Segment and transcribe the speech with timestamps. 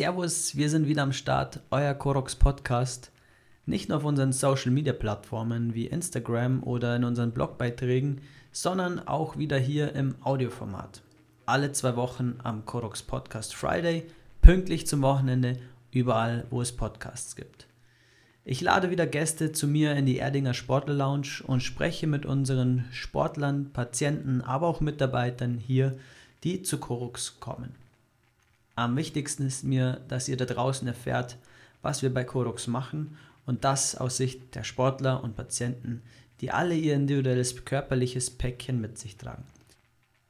[0.00, 3.12] Servus, wir sind wieder am Start, euer Korox Podcast.
[3.66, 9.36] Nicht nur auf unseren Social Media Plattformen wie Instagram oder in unseren Blogbeiträgen, sondern auch
[9.36, 11.02] wieder hier im Audioformat.
[11.44, 14.06] Alle zwei Wochen am Korox Podcast Friday,
[14.40, 15.58] pünktlich zum Wochenende,
[15.92, 17.66] überall, wo es Podcasts gibt.
[18.46, 22.86] Ich lade wieder Gäste zu mir in die Erdinger Sportler Lounge und spreche mit unseren
[22.90, 25.98] Sportlern, Patienten, aber auch Mitarbeitern hier,
[26.42, 27.74] die zu Korux kommen.
[28.80, 31.36] Am wichtigsten ist mir, dass ihr da draußen erfährt,
[31.82, 36.00] was wir bei Korux machen und das aus Sicht der Sportler und Patienten,
[36.40, 39.44] die alle ihr individuelles körperliches Päckchen mit sich tragen.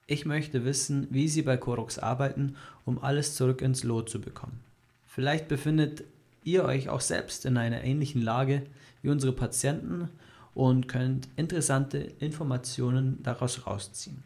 [0.08, 4.58] Ich möchte wissen, wie sie bei Korux arbeiten, um alles zurück ins Lot zu bekommen.
[5.06, 6.02] Vielleicht befindet
[6.42, 8.62] ihr euch auch selbst in einer ähnlichen Lage
[9.02, 10.08] wie unsere Patienten
[10.54, 14.24] und könnt interessante Informationen daraus rausziehen.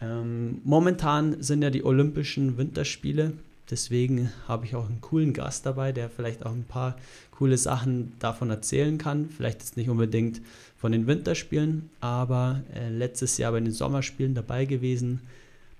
[0.00, 3.32] Ähm, momentan sind ja die Olympischen Winterspiele
[3.70, 6.96] Deswegen habe ich auch einen coolen Gast dabei, der vielleicht auch ein paar
[7.32, 9.28] coole Sachen davon erzählen kann.
[9.28, 10.40] Vielleicht jetzt nicht unbedingt
[10.76, 15.20] von den Winterspielen, aber äh, letztes Jahr bei den Sommerspielen dabei gewesen.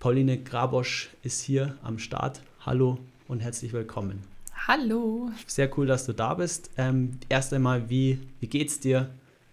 [0.01, 2.43] Pauline Grabosch ist hier am Start.
[2.61, 2.99] Hallo
[3.29, 4.25] und herzlich willkommen.
[4.67, 5.31] Hallo.
[5.47, 6.71] Sehr cool, dass du da bist.
[6.77, 9.11] Ähm, erst einmal, wie, wie geht's dir?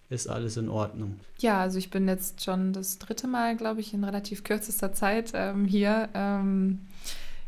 [0.09, 1.20] Ist alles in Ordnung?
[1.39, 5.31] Ja, also ich bin jetzt schon das dritte Mal, glaube ich, in relativ kürzester Zeit
[5.34, 6.09] ähm, hier.
[6.14, 6.80] Ähm,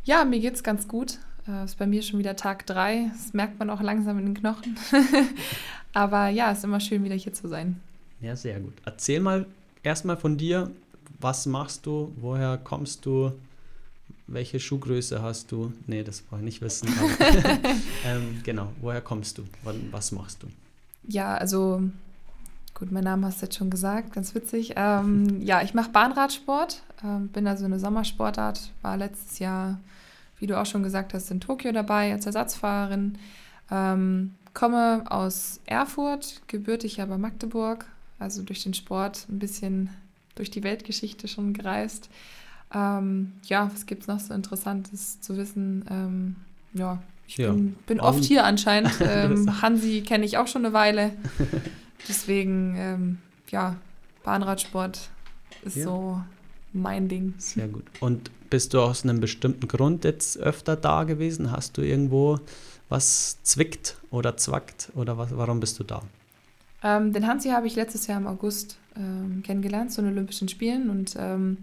[0.06, 1.20] ja, mir geht's ganz gut.
[1.48, 3.12] Äh, ist bei mir schon wieder Tag drei.
[3.12, 4.78] Das merkt man auch langsam in den Knochen.
[5.94, 7.80] Aber ja, ist immer schön, wieder hier zu sein.
[8.22, 8.74] Ja, sehr gut.
[8.86, 9.46] Erzähl mal
[9.84, 10.72] erstmal von dir.
[11.20, 12.12] Was machst du?
[12.20, 13.32] Woher kommst du?
[14.28, 15.72] Welche Schuhgröße hast du?
[15.86, 16.90] Nee, das brauche ich nicht wissen.
[18.08, 19.44] Ähm, genau, woher kommst du?
[19.90, 20.48] Was machst du?
[21.08, 21.82] Ja, also
[22.76, 24.74] gut, mein Name hast du jetzt schon gesagt, ganz witzig.
[24.76, 29.80] Ähm, ja, ich mache Bahnradsport, ähm, bin also eine Sommersportart, war letztes Jahr
[30.40, 33.18] wie du auch schon gesagt hast, in Tokio dabei als Ersatzfahrerin.
[33.72, 37.86] Ähm, komme aus Erfurt, gebürtig aber Magdeburg,
[38.20, 39.90] also durch den Sport ein bisschen
[40.36, 42.10] durch die Weltgeschichte schon gereist.
[42.74, 45.86] Ähm, ja, was gibt es noch so Interessantes zu wissen?
[45.90, 46.36] Ähm,
[46.74, 47.52] ja, ich ja.
[47.52, 48.92] bin, bin oft hier anscheinend.
[49.02, 51.12] Ähm, Hansi kenne ich auch schon eine Weile.
[52.08, 53.18] Deswegen, ähm,
[53.50, 53.78] ja,
[54.24, 55.10] Bahnradsport
[55.64, 55.84] ist ja.
[55.84, 56.22] so
[56.74, 57.34] mein Ding.
[57.38, 57.84] Sehr gut.
[58.00, 61.52] Und bist du aus einem bestimmten Grund jetzt öfter da gewesen?
[61.52, 62.40] Hast du irgendwo
[62.88, 66.02] was zwickt oder zwackt oder was, warum bist du da?
[66.82, 70.90] Ähm, den Hansi habe ich letztes Jahr im August ähm, kennengelernt zu den Olympischen Spielen
[70.90, 71.58] und ähm,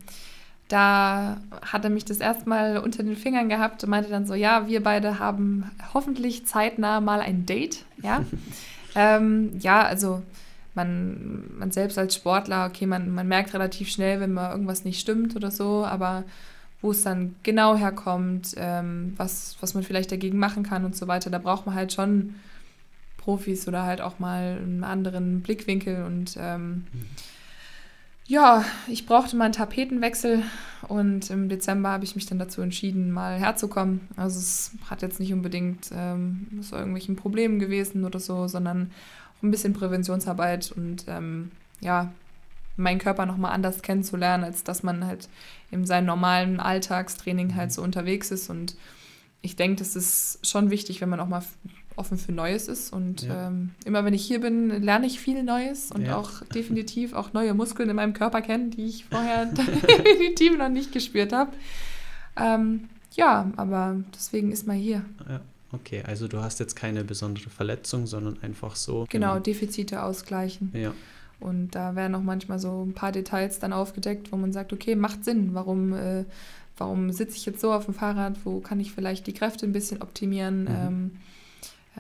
[0.69, 4.35] da hat er mich das erste Mal unter den Fingern gehabt und meinte dann so,
[4.35, 8.23] ja, wir beide haben hoffentlich zeitnah mal ein Date, ja.
[8.95, 10.21] Ähm, ja, also
[10.75, 15.01] man, man selbst als Sportler, okay, man, man merkt relativ schnell, wenn mal irgendwas nicht
[15.01, 16.25] stimmt oder so, aber
[16.83, 21.09] wo es dann genau herkommt, ähm, was, was man vielleicht dagegen machen kann und so
[21.09, 22.35] weiter, da braucht man halt schon
[23.17, 26.85] Profis oder halt auch mal einen anderen Blickwinkel und ähm,
[28.27, 30.43] ja, ich brauchte mal einen Tapetenwechsel
[30.89, 34.09] und im Dezember habe ich mich dann dazu entschieden, mal herzukommen.
[34.17, 38.91] Also es hat jetzt nicht unbedingt ähm, so irgendwelchen Problemen gewesen oder so, sondern
[39.43, 41.51] ein bisschen Präventionsarbeit und ähm,
[41.81, 42.13] ja,
[42.77, 45.29] meinen Körper nochmal anders kennenzulernen, als dass man halt
[45.71, 48.51] in seinem normalen Alltagstraining halt so unterwegs ist.
[48.51, 48.77] Und
[49.43, 51.43] ich denke, das ist schon wichtig, wenn man auch mal
[51.97, 52.93] offen für Neues ist.
[52.93, 53.49] Und ja.
[53.49, 56.17] ähm, immer wenn ich hier bin, lerne ich viel Neues und ja.
[56.17, 60.93] auch definitiv auch neue Muskeln in meinem Körper kennen, die ich vorher definitiv noch nicht
[60.93, 61.53] gespürt habe.
[62.37, 65.05] Ähm, ja, aber deswegen ist man hier.
[65.29, 65.41] Ja.
[65.73, 69.07] Okay, also du hast jetzt keine besondere Verletzung, sondern einfach so.
[69.09, 70.71] Genau, Defizite ausgleichen.
[70.75, 70.93] Ja.
[71.43, 74.95] Und da werden auch manchmal so ein paar Details dann aufgedeckt, wo man sagt, okay,
[74.95, 75.55] macht Sinn.
[75.55, 76.25] Warum, äh,
[76.79, 78.37] warum sitze ich jetzt so auf dem Fahrrad?
[78.45, 80.63] Wo kann ich vielleicht die Kräfte ein bisschen optimieren?
[80.63, 80.69] Mhm.
[80.69, 81.11] Ähm,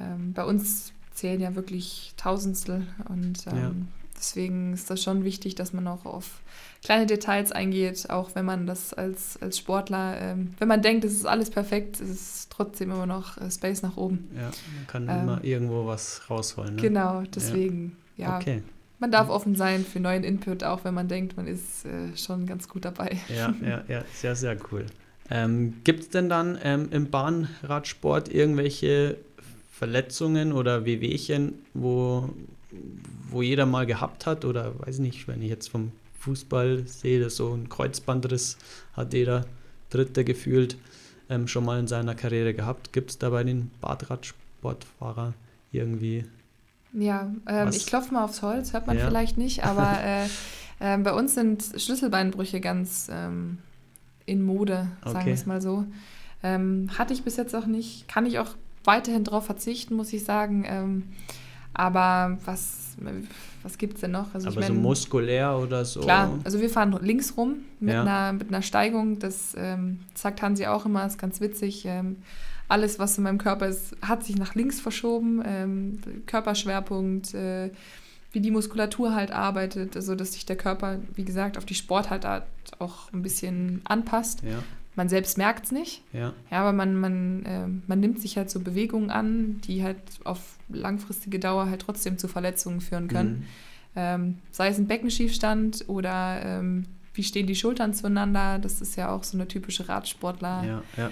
[0.01, 3.73] ähm, bei uns zählen ja wirklich Tausendstel und ähm, ja.
[4.17, 6.41] deswegen ist das schon wichtig, dass man auch auf
[6.83, 11.13] kleine Details eingeht, auch wenn man das als, als Sportler, ähm, wenn man denkt, es
[11.13, 14.29] ist alles perfekt, ist es trotzdem immer noch äh, Space nach oben.
[14.35, 16.77] Ja, man kann ähm, immer irgendwo was rausholen.
[16.77, 16.83] Ne?
[16.83, 18.31] Genau, deswegen, ja.
[18.31, 18.37] ja.
[18.39, 18.63] Okay.
[19.03, 22.47] Man darf offen sein für neuen Input, auch wenn man denkt, man ist äh, schon
[22.47, 23.19] ganz gut dabei.
[23.37, 24.87] Ja, ja, ja, sehr, sehr cool.
[25.29, 29.17] Ähm, Gibt es denn dann ähm, im Bahnradsport irgendwelche
[29.73, 32.29] Verletzungen oder Wehwehchen, wo,
[33.29, 34.45] wo jeder mal gehabt hat?
[34.45, 35.91] Oder weiß nicht, wenn ich jetzt vom
[36.21, 38.57] Fußball sehe, dass so ein Kreuzbandriss
[38.93, 39.47] hat jeder
[39.91, 40.77] Dritte gefühlt
[41.29, 42.93] ähm, schon mal in seiner Karriere gehabt.
[42.93, 45.35] Gibt es da bei den Badradsportfahrern
[45.73, 46.25] irgendwie?
[46.93, 49.07] Ja, ähm, ich klopfe mal aufs Holz, hört man ja.
[49.07, 50.25] vielleicht nicht, aber äh,
[50.81, 53.59] äh, bei uns sind Schlüsselbeinbrüche ganz ähm,
[54.27, 55.27] in Mode, sagen okay.
[55.27, 55.85] wir es mal so.
[56.43, 58.51] Ähm, hatte ich bis jetzt auch nicht, kann ich auch
[58.85, 60.65] weiterhin darauf verzichten, muss ich sagen.
[60.67, 61.05] Ähm,
[61.75, 62.97] aber was,
[63.63, 64.35] was gibt es denn noch?
[64.35, 66.01] Also aber ich mein, so muskulär oder so?
[66.01, 68.03] Klar, also wir fahren links rum mit, ja.
[68.03, 69.19] einer, mit einer Steigung.
[69.19, 71.87] Das ähm, sagt Hansi auch immer, ist ganz witzig.
[72.73, 75.43] Alles, was in meinem Körper ist, hat sich nach links verschoben.
[75.45, 77.69] Ähm, Körperschwerpunkt, äh,
[78.33, 82.47] wie die Muskulatur halt arbeitet, also dass sich der Körper, wie gesagt, auf die Sportart
[82.79, 84.43] auch ein bisschen anpasst.
[84.43, 84.65] Ja.
[84.97, 86.33] Man selbst merkt es nicht, ja.
[86.51, 90.41] ja, aber man, man, äh, man nimmt sich halt so Bewegungen an, die halt auf
[90.71, 93.31] langfristige Dauer halt trotzdem zu Verletzungen führen können.
[93.31, 93.45] Mhm.
[93.97, 99.11] Ähm, sei es ein Beckenschiefstand oder ähm, wie stehen die Schultern zueinander, das ist ja
[99.11, 100.65] auch so eine typische Radsportler.
[100.65, 101.11] Ja, ja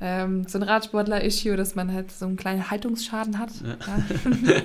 [0.00, 3.50] ähm, so ein Radsportler-Issue, dass man halt so einen kleinen Haltungsschaden hat.
[3.62, 4.62] Ja, ja.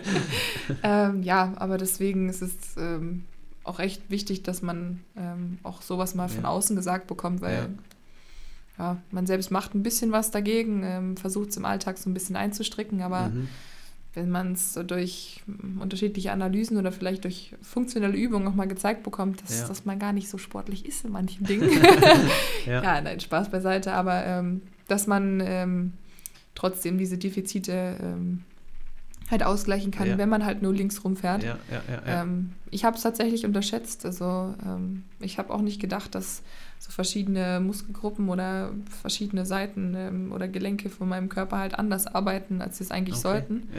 [1.09, 3.25] ähm, ja aber deswegen ist es ähm,
[3.65, 6.49] auch echt wichtig, dass man ähm, auch sowas mal von ja.
[6.49, 7.69] außen gesagt bekommt, weil
[8.77, 8.97] ja.
[9.11, 12.37] man selbst macht ein bisschen was dagegen, ähm, versucht es im Alltag so ein bisschen
[12.37, 13.49] einzustricken, aber mhm.
[14.13, 15.43] wenn man es so durch
[15.81, 20.13] unterschiedliche Analysen oder vielleicht durch funktionelle Übungen auch mal gezeigt bekommt, dass, dass man gar
[20.13, 21.69] nicht so sportlich ist in manchen Dingen.
[22.65, 23.01] ja.
[23.01, 25.93] nein, Spaß beiseite, aber ähm, dass man ähm,
[26.53, 28.43] trotzdem diese Defizite ähm,
[29.31, 30.17] halt ausgleichen kann, ja.
[30.17, 31.43] wenn man halt nur links rumfährt.
[31.43, 34.05] Ja, ja, ähm, ich habe es tatsächlich unterschätzt.
[34.05, 36.43] Also ähm, ich habe auch nicht gedacht, dass
[36.79, 38.71] so verschiedene Muskelgruppen oder
[39.01, 43.15] verschiedene Seiten ähm, oder Gelenke von meinem Körper halt anders arbeiten, als sie es eigentlich
[43.15, 43.23] okay.
[43.23, 43.69] sollten.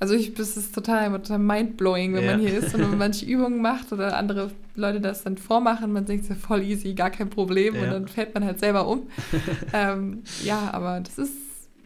[0.00, 3.60] Also ich, das ist total, total mindblowing, wenn man hier ist und man manche Übungen
[3.60, 5.92] macht oder andere Leute das dann vormachen.
[5.92, 9.08] Man denkt sich voll easy, gar kein Problem und dann fällt man halt selber um.
[9.72, 11.34] ähm, ja, aber das ist,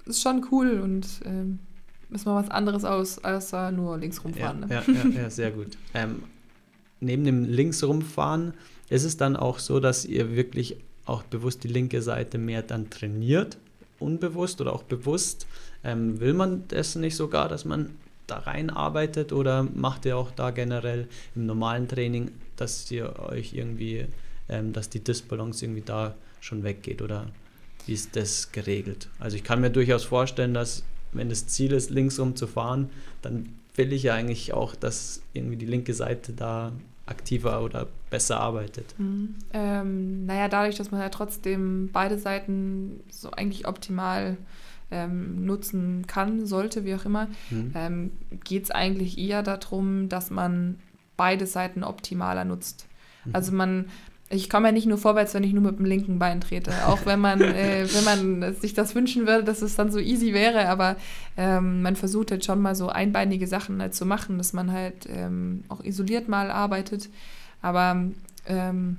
[0.05, 1.59] ist schon cool und ähm,
[2.11, 4.67] ist mal was anderes aus, als nur links rumfahren.
[4.69, 4.85] Ja, ne?
[4.87, 5.79] ja, ja, ja, sehr gut.
[5.95, 6.25] Ähm,
[7.01, 8.53] neben dem links rumfahren
[8.91, 10.77] ist es dann auch so, dass ihr wirklich
[11.07, 13.57] auch bewusst die linke Seite mehr dann trainiert,
[13.99, 15.47] unbewusst oder auch bewusst.
[15.83, 17.91] Ähm, will man das nicht sogar, dass man
[18.33, 24.07] da reinarbeitet oder macht ihr auch da generell im normalen Training, dass ihr euch irgendwie,
[24.49, 27.27] ähm, dass die Disbalance irgendwie da schon weggeht oder
[27.87, 29.09] wie ist das geregelt?
[29.19, 32.91] Also ich kann mir durchaus vorstellen, dass wenn das Ziel ist, linksrum zu fahren,
[33.21, 36.73] dann will ich ja eigentlich auch, dass irgendwie die linke Seite da
[37.07, 38.95] aktiver oder besser arbeitet.
[38.99, 39.35] Mhm.
[39.53, 44.37] Ähm, naja, dadurch, dass man ja trotzdem beide Seiten so eigentlich optimal
[44.93, 47.73] ähm, nutzen kann, sollte, wie auch immer, mhm.
[47.75, 48.11] ähm,
[48.45, 50.79] geht es eigentlich eher darum, dass man
[51.17, 52.87] beide Seiten optimaler nutzt.
[53.25, 53.31] Mhm.
[53.35, 53.87] Also man
[54.33, 56.73] ich komme ja nicht nur vorwärts, wenn ich nur mit dem linken Bein trete.
[56.87, 60.33] Auch wenn man, äh, wenn man sich das wünschen würde, dass es dann so easy
[60.33, 60.97] wäre, aber
[61.37, 65.07] ähm, man versucht halt schon mal so einbeinige Sachen halt zu machen, dass man halt
[65.07, 67.11] ähm, auch isoliert mal arbeitet.
[67.61, 68.11] Aber
[68.47, 68.99] ähm,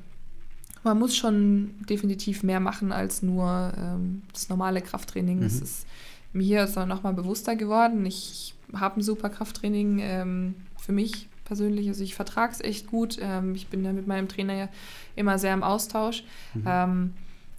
[0.83, 5.39] man muss schon definitiv mehr machen als nur ähm, das normale Krafttraining.
[5.39, 5.43] Mhm.
[5.43, 5.85] Das ist
[6.33, 8.05] mir ist noch mal bewusster geworden.
[8.05, 11.87] Ich habe ein super Krafttraining ähm, für mich persönlich.
[11.87, 13.17] Also ich vertrage es echt gut.
[13.21, 14.69] Ähm, ich bin ja mit meinem Trainer ja
[15.15, 16.23] immer sehr im Austausch.
[16.55, 16.63] Mhm.
[16.65, 17.13] Ähm,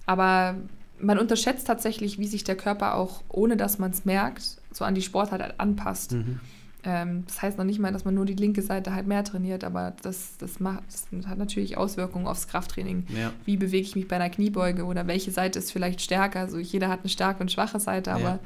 [0.05, 0.55] aber
[0.99, 4.95] man unterschätzt tatsächlich, wie sich der Körper auch, ohne dass man es merkt, so an
[4.95, 6.11] die Sportart halt anpasst.
[6.11, 6.39] Mhm.
[6.85, 9.63] Ähm, das heißt noch nicht mal, dass man nur die linke Seite halt mehr trainiert,
[9.63, 13.07] aber das, das, macht, das hat natürlich Auswirkungen aufs Krafttraining.
[13.09, 13.33] Ja.
[13.43, 16.41] Wie bewege ich mich bei einer Kniebeuge oder welche Seite ist vielleicht stärker?
[16.41, 18.39] Also jeder hat eine starke und schwache Seite, aber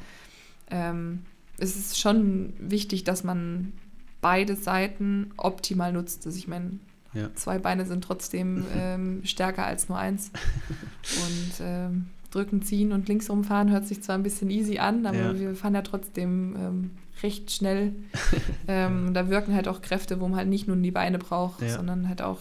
[0.72, 0.90] ja.
[0.90, 1.24] ähm,
[1.58, 3.74] es ist schon wichtig, dass man
[4.22, 6.26] beide Seiten optimal nutzt.
[6.26, 6.80] Also ich meine,
[7.14, 7.34] ja.
[7.36, 10.32] zwei Beine sind trotzdem ähm, stärker als nur eins.
[11.26, 15.18] Und ähm, drücken, ziehen und links rumfahren hört sich zwar ein bisschen easy an, aber
[15.18, 15.40] ja.
[15.40, 16.92] wir fahren ja trotzdem ähm,
[17.24, 17.94] recht schnell.
[18.68, 21.70] ähm, da wirken halt auch Kräfte, wo man halt nicht nur die Beine braucht, ja.
[21.70, 22.40] sondern halt auch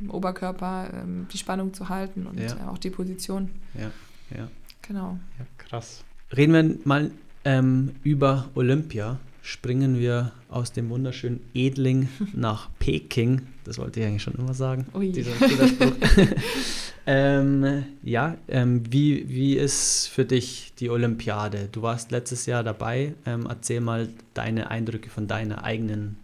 [0.00, 2.68] im Oberkörper ähm, die Spannung zu halten und ja.
[2.68, 3.50] auch die Position.
[3.74, 3.90] Ja,
[4.36, 4.48] ja.
[4.82, 5.18] Genau.
[5.38, 6.04] Ja, krass.
[6.36, 7.10] Reden wir mal
[7.44, 13.42] ähm, über Olympia springen wir aus dem wunderschönen Edling nach Peking.
[13.64, 14.86] Das wollte ich eigentlich schon immer sagen.
[14.94, 15.10] Ui.
[15.10, 15.32] Dieser
[17.06, 21.68] ähm, ja, ähm, wie, wie ist für dich die Olympiade?
[21.72, 23.14] Du warst letztes Jahr dabei.
[23.26, 26.16] Ähm, erzähl mal deine Eindrücke von deiner eigenen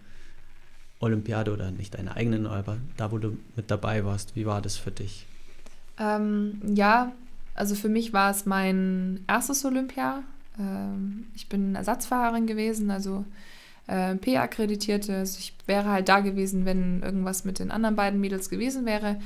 [1.00, 4.36] Olympiade oder nicht deiner eigenen, aber da, wo du mit dabei warst.
[4.36, 5.26] Wie war das für dich?
[5.98, 7.12] Ähm, ja,
[7.54, 10.22] also für mich war es mein erstes Olympia
[10.60, 13.24] ähm, ich bin Ersatzfahrerin gewesen, also
[13.90, 15.16] äh, P-akkreditierte.
[15.16, 19.20] Also ich wäre halt da gewesen, wenn irgendwas mit den anderen beiden Mädels gewesen wäre.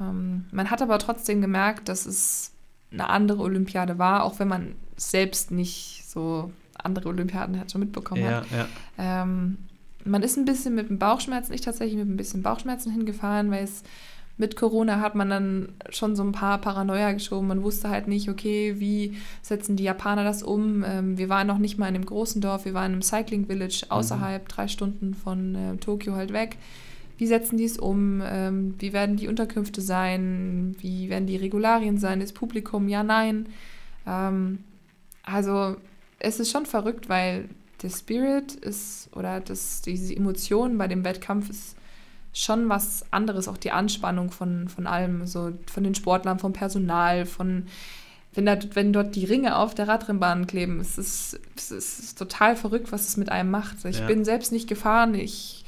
[0.00, 2.52] Ähm, man hat aber trotzdem gemerkt, dass es
[2.90, 8.22] eine andere Olympiade war, auch wenn man selbst nicht so andere Olympiaden hat schon mitbekommen
[8.22, 8.46] ja, hat.
[8.50, 8.66] Ja.
[8.98, 9.58] Ähm,
[10.04, 13.64] man ist ein bisschen mit dem Bauchschmerzen, ich tatsächlich mit ein bisschen Bauchschmerzen hingefahren, weil
[13.64, 13.82] es
[14.38, 17.48] mit Corona hat man dann schon so ein paar Paranoia geschoben.
[17.48, 20.84] Man wusste halt nicht, okay, wie setzen die Japaner das um?
[20.84, 23.82] Ähm, wir waren noch nicht mal in einem großen Dorf, wir waren im Cycling Village
[23.84, 23.90] mhm.
[23.90, 24.48] außerhalb, mhm.
[24.48, 26.56] drei Stunden von äh, Tokio halt weg.
[27.18, 28.22] Wie setzen die es um?
[28.24, 30.76] Ähm, wie werden die Unterkünfte sein?
[30.78, 32.20] Wie werden die Regularien sein?
[32.20, 32.88] Das Publikum?
[32.88, 33.46] Ja, nein.
[34.06, 34.60] Ähm,
[35.24, 35.76] also
[36.20, 37.48] es ist schon verrückt, weil
[37.82, 41.76] der Spirit ist oder das, diese Emotionen bei dem Wettkampf ist
[42.32, 47.26] schon was anderes, auch die Anspannung von, von allem, so von den Sportlern, vom Personal,
[47.26, 47.66] von
[48.34, 52.56] wenn, da, wenn dort die Ringe auf der Radrennbahn kleben, es ist, es ist total
[52.56, 53.84] verrückt, was es mit einem macht.
[53.84, 54.06] Ich ja.
[54.06, 55.64] bin selbst nicht gefahren, ich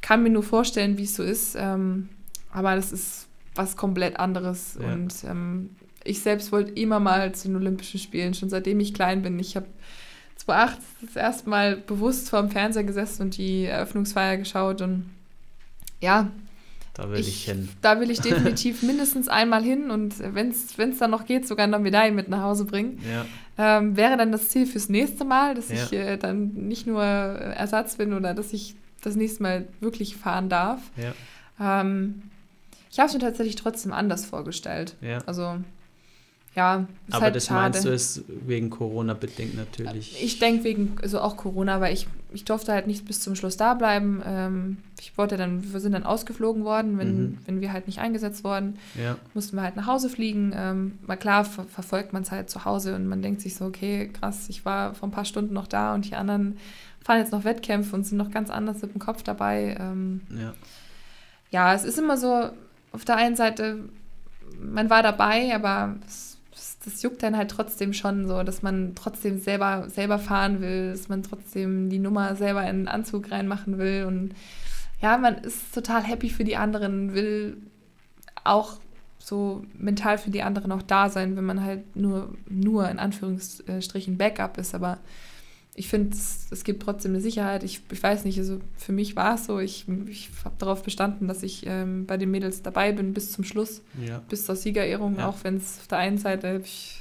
[0.00, 2.08] kann mir nur vorstellen, wie es so ist, ähm,
[2.52, 4.92] aber das ist was komplett anderes ja.
[4.92, 5.70] und ähm,
[6.04, 9.38] ich selbst wollte immer mal zu den Olympischen Spielen, schon seitdem ich klein bin.
[9.38, 9.66] Ich habe
[10.36, 15.10] 2008 das erste Mal bewusst vor dem Fernseher gesessen und die Eröffnungsfeier geschaut und
[16.04, 16.30] ja.
[16.94, 17.68] Da will ich, ich hin.
[17.82, 21.80] Da will ich definitiv mindestens einmal hin und wenn es dann noch geht, sogar noch
[21.80, 23.00] Medaillen mit nach Hause bringen.
[23.10, 23.26] Ja.
[23.58, 25.76] Ähm, wäre dann das Ziel fürs nächste Mal, dass ja.
[25.76, 30.48] ich äh, dann nicht nur Ersatz bin oder dass ich das nächste Mal wirklich fahren
[30.48, 30.80] darf.
[30.96, 31.80] Ja.
[31.80, 32.22] Ähm,
[32.90, 34.94] ich habe es mir tatsächlich trotzdem anders vorgestellt.
[35.26, 35.56] Also
[36.54, 37.60] ja, ist Aber halt das schade.
[37.62, 40.22] meinst du ist wegen Corona bedingt natürlich?
[40.22, 43.56] Ich denke wegen, also auch Corona, weil ich, ich durfte halt nicht bis zum Schluss
[43.56, 44.22] da bleiben.
[44.24, 47.38] Ähm, ich wollte dann, wir sind dann ausgeflogen worden, wenn, mhm.
[47.46, 48.78] wenn wir halt nicht eingesetzt wurden.
[48.94, 49.16] Ja.
[49.34, 50.52] Mussten wir halt nach Hause fliegen.
[50.54, 53.64] Ähm, mal klar ver verfolgt man es halt zu Hause und man denkt sich so,
[53.64, 56.56] okay, krass, ich war vor ein paar Stunden noch da und die anderen
[57.02, 59.76] fahren jetzt noch Wettkämpfe und sind noch ganz anders mit dem Kopf dabei.
[59.80, 60.54] Ähm, ja.
[61.50, 62.50] ja, es ist immer so,
[62.92, 63.80] auf der einen Seite,
[64.60, 66.33] man war dabei, aber es
[66.84, 71.08] das juckt dann halt trotzdem schon so, dass man trotzdem selber, selber fahren will, dass
[71.08, 74.04] man trotzdem die Nummer selber in den Anzug reinmachen will.
[74.04, 74.34] Und
[75.00, 77.56] ja, man ist total happy für die anderen, will
[78.44, 78.78] auch
[79.18, 84.18] so mental für die anderen auch da sein, wenn man halt nur, nur in Anführungsstrichen
[84.18, 84.74] Backup ist.
[84.74, 84.98] Aber
[85.76, 87.64] ich finde, es, es gibt trotzdem eine Sicherheit.
[87.64, 91.26] Ich, ich weiß nicht, also für mich war es so, ich, ich habe darauf bestanden,
[91.26, 94.22] dass ich ähm, bei den Mädels dabei bin bis zum Schluss, ja.
[94.28, 95.28] bis zur Siegerehrung, ja.
[95.28, 97.00] auch wenn es auf der einen Seite ich,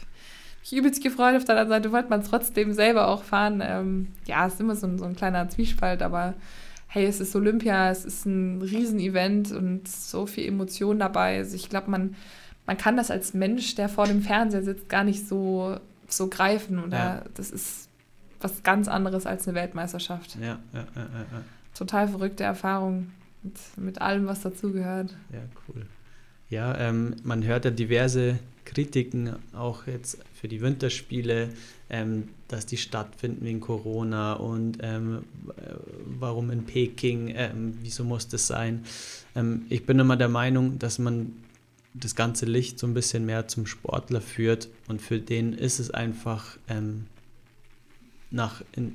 [0.62, 3.62] mich übelst gefreut, auf der anderen Seite wollte man es trotzdem selber auch fahren.
[3.64, 6.34] Ähm, ja, es ist immer so ein, so ein kleiner Zwiespalt, aber
[6.88, 11.38] hey, es ist Olympia, es ist ein Riesenevent und so viel Emotion dabei.
[11.38, 12.16] Also ich glaube, man,
[12.66, 15.78] man kann das als Mensch, der vor dem Fernseher sitzt, gar nicht so,
[16.08, 16.84] so greifen.
[16.84, 17.24] Oder ja.
[17.36, 17.90] das ist
[18.44, 20.36] was ganz anderes als eine Weltmeisterschaft.
[20.36, 21.44] Ja, ja, ja, ja.
[21.74, 25.16] Total verrückte Erfahrung mit, mit allem, was dazugehört.
[25.32, 25.86] Ja, cool.
[26.50, 31.50] Ja, ähm, man hört ja diverse Kritiken auch jetzt für die Winterspiele,
[31.90, 35.24] ähm, dass die stattfinden wegen Corona und ähm,
[36.06, 38.84] warum in Peking, ähm, wieso muss das sein?
[39.36, 41.34] Ähm, ich bin immer der Meinung, dass man
[41.94, 45.92] das ganze Licht so ein bisschen mehr zum Sportler führt und für den ist es
[45.92, 47.06] einfach ähm,
[48.34, 48.94] nach in,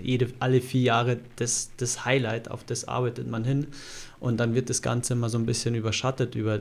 [0.00, 3.66] jede, alle vier Jahre das, das Highlight, auf das arbeitet man hin.
[4.20, 6.60] Und dann wird das Ganze immer so ein bisschen überschattet über,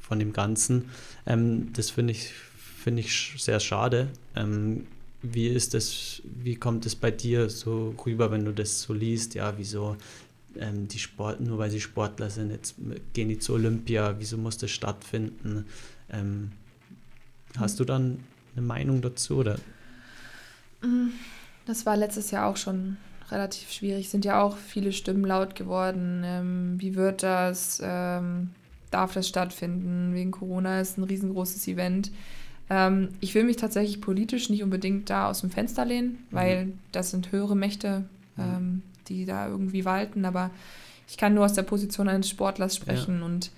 [0.00, 0.90] von dem Ganzen.
[1.24, 4.08] Ähm, das finde ich, find ich sehr schade.
[4.34, 4.86] Ähm,
[5.22, 9.34] wie ist das, wie kommt es bei dir so rüber, wenn du das so liest?
[9.34, 9.96] Ja, wieso
[10.58, 12.74] ähm, die Sport, nur weil sie Sportler sind, jetzt
[13.12, 15.66] gehen die zu Olympia, wieso muss das stattfinden?
[16.10, 16.50] Ähm,
[17.56, 18.18] hast du dann
[18.56, 19.58] eine Meinung dazu oder?
[20.82, 21.08] Mm,
[21.66, 22.96] das war letztes Jahr auch schon
[23.30, 24.10] relativ schwierig.
[24.10, 26.22] Sind ja auch viele Stimmen laut geworden.
[26.24, 27.80] Ähm, wie wird das?
[27.82, 28.50] Ähm,
[28.90, 30.14] darf das stattfinden?
[30.14, 32.10] Wegen Corona ist ein riesengroßes Event.
[32.70, 36.78] Ähm, ich will mich tatsächlich politisch nicht unbedingt da aus dem Fenster lehnen, weil mhm.
[36.92, 38.04] das sind höhere Mächte,
[38.36, 38.42] mhm.
[38.42, 40.24] ähm, die da irgendwie walten.
[40.24, 40.50] Aber
[41.08, 43.26] ich kann nur aus der Position eines Sportlers sprechen ja.
[43.26, 43.50] und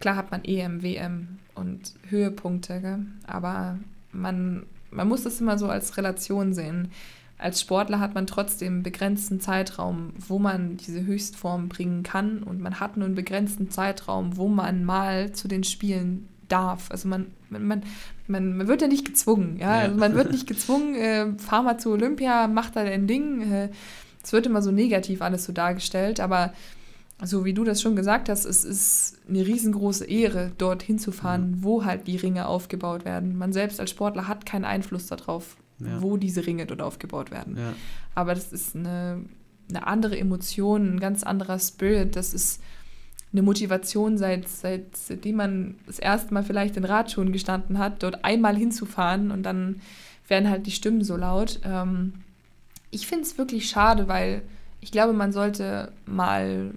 [0.00, 3.06] klar hat man EM, WM und Höhepunkte, gell?
[3.26, 3.78] aber
[4.10, 6.90] man man muss das immer so als Relation sehen.
[7.38, 12.60] Als Sportler hat man trotzdem einen begrenzten Zeitraum, wo man diese Höchstform bringen kann und
[12.60, 16.90] man hat nur einen begrenzten Zeitraum, wo man mal zu den Spielen darf.
[16.90, 17.82] Also man, man,
[18.28, 19.56] man, man, wird ja nicht gezwungen.
[19.58, 19.78] Ja?
[19.78, 19.82] ja.
[19.82, 23.40] Also man wird nicht gezwungen, äh, fahr mal zu Olympia, mach da dein Ding.
[23.50, 23.68] Äh,
[24.22, 26.52] es äh, wird immer so negativ alles so dargestellt, aber
[27.24, 31.62] so wie du das schon gesagt hast, es ist eine riesengroße Ehre, dort hinzufahren, mhm.
[31.62, 33.36] wo halt die Ringe aufgebaut werden.
[33.38, 36.02] Man selbst als Sportler hat keinen Einfluss darauf, ja.
[36.02, 37.56] wo diese Ringe dort aufgebaut werden.
[37.56, 37.74] Ja.
[38.14, 39.24] Aber das ist eine,
[39.68, 42.16] eine andere Emotion, ein ganz anderer Spirit.
[42.16, 42.60] Das ist
[43.32, 48.24] eine Motivation, seit, seit, seitdem man das erste Mal vielleicht in Radschuhen gestanden hat, dort
[48.24, 49.80] einmal hinzufahren und dann
[50.28, 51.60] werden halt die Stimmen so laut.
[51.64, 52.14] Ähm,
[52.90, 54.42] ich finde es wirklich schade, weil
[54.80, 56.72] ich glaube, man sollte mal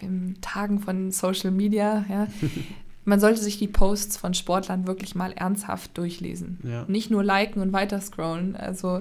[0.00, 2.28] in Tagen von Social Media, ja,
[3.04, 6.58] man sollte sich die Posts von Sportlern wirklich mal ernsthaft durchlesen.
[6.64, 6.84] Ja.
[6.88, 8.56] Nicht nur liken und weiter scrollen.
[8.56, 9.00] Also,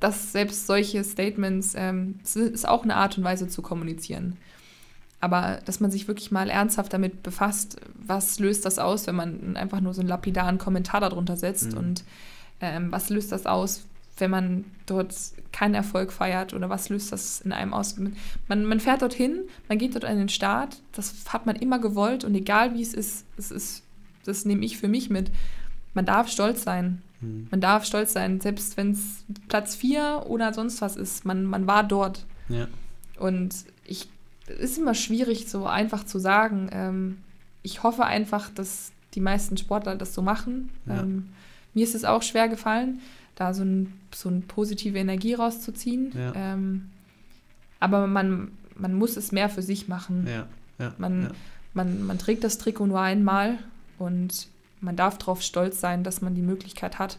[0.00, 4.38] dass selbst solche Statements ähm, ist auch eine Art und Weise zu kommunizieren.
[5.20, 9.56] Aber dass man sich wirklich mal ernsthaft damit befasst, was löst das aus, wenn man
[9.56, 11.78] einfach nur so einen lapidaren Kommentar darunter setzt mhm.
[11.78, 12.04] und
[12.62, 13.84] ähm, was löst das aus,
[14.20, 15.14] wenn man dort
[15.52, 17.96] keinen Erfolg feiert oder was löst das in einem aus?
[18.48, 22.24] Man, man fährt dorthin, man geht dort an den Start, das hat man immer gewollt
[22.24, 23.82] und egal wie es ist, es ist,
[24.24, 25.30] das nehme ich für mich mit.
[25.94, 27.02] Man darf stolz sein.
[27.20, 27.48] Mhm.
[27.50, 31.24] Man darf stolz sein, selbst wenn es Platz 4 oder sonst was ist.
[31.24, 32.24] Man, man war dort.
[32.48, 32.68] Ja.
[33.18, 34.08] Und ich,
[34.46, 36.70] es ist immer schwierig, so einfach zu sagen.
[36.72, 37.18] Ähm,
[37.62, 40.70] ich hoffe einfach, dass die meisten Sportler das so machen.
[40.86, 41.00] Ja.
[41.00, 41.30] Ähm,
[41.74, 43.00] mir ist es auch schwer gefallen
[43.34, 46.12] da so, ein, so eine positive Energie rauszuziehen.
[46.16, 46.32] Ja.
[46.34, 46.90] Ähm,
[47.78, 50.26] aber man, man muss es mehr für sich machen.
[50.26, 50.46] Ja.
[50.78, 50.94] Ja.
[50.98, 51.30] Man,
[51.72, 53.58] Man, man trägt das Trikot nur einmal
[53.98, 54.48] und
[54.80, 57.18] man darf darauf stolz sein, dass man die Möglichkeit hat.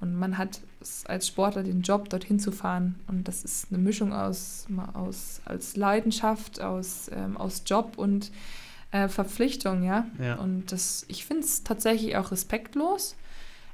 [0.00, 0.60] Und man hat
[1.06, 2.94] als Sportler den Job, dorthin zu fahren.
[3.08, 8.30] Und das ist eine Mischung aus, aus als Leidenschaft, aus, ähm, aus Job und
[8.92, 10.06] äh, Verpflichtung, ja.
[10.20, 10.36] ja.
[10.36, 13.16] Und das, ich finde es tatsächlich auch respektlos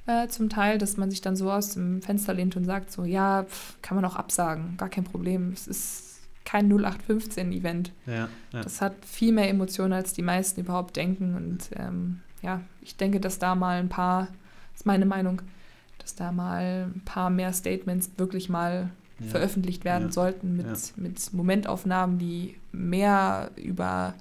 [0.06, 3.04] äh, zum Teil, dass man sich dann so aus dem Fenster lehnt und sagt so,
[3.04, 5.52] ja, pf, kann man auch absagen, gar kein Problem.
[5.52, 6.06] Es ist
[6.44, 7.92] kein 0815-Event.
[8.06, 8.62] Ja, ja.
[8.62, 11.34] Das hat viel mehr Emotionen, als die meisten überhaupt denken.
[11.34, 14.28] Und ähm, ja, ich denke, dass da mal ein paar,
[14.72, 15.42] das ist meine Meinung,
[15.98, 19.26] dass da mal ein paar mehr Statements wirklich mal ja.
[19.26, 24.14] veröffentlicht werden sollten mit, mit Momentaufnahmen, die mehr über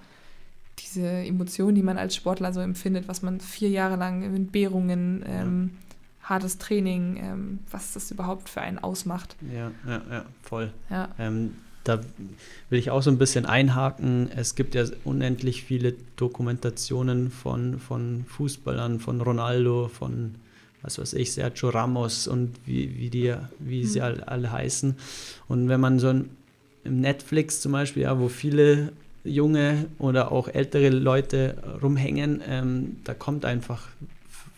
[0.95, 5.23] diese Emotionen, die man als Sportler so empfindet, was man vier Jahre lang in Entbehrungen,
[5.27, 5.71] ähm,
[6.21, 6.29] ja.
[6.29, 9.35] hartes Training, ähm, was das überhaupt für einen ausmacht.
[9.53, 10.71] Ja, ja, ja, voll.
[10.89, 11.09] Ja.
[11.19, 12.01] Ähm, da
[12.69, 14.29] will ich auch so ein bisschen einhaken.
[14.35, 20.35] Es gibt ja unendlich viele Dokumentationen von, von Fußballern, von Ronaldo, von
[20.81, 23.87] was weiß ich, Sergio Ramos und wie, wie, die, wie mhm.
[23.87, 24.95] sie alle, alle heißen.
[25.47, 26.29] Und wenn man so ein,
[26.83, 28.91] im Netflix zum Beispiel, ja, wo viele
[29.25, 32.41] junge oder auch ältere Leute rumhängen.
[32.47, 33.87] Ähm, da kommt einfach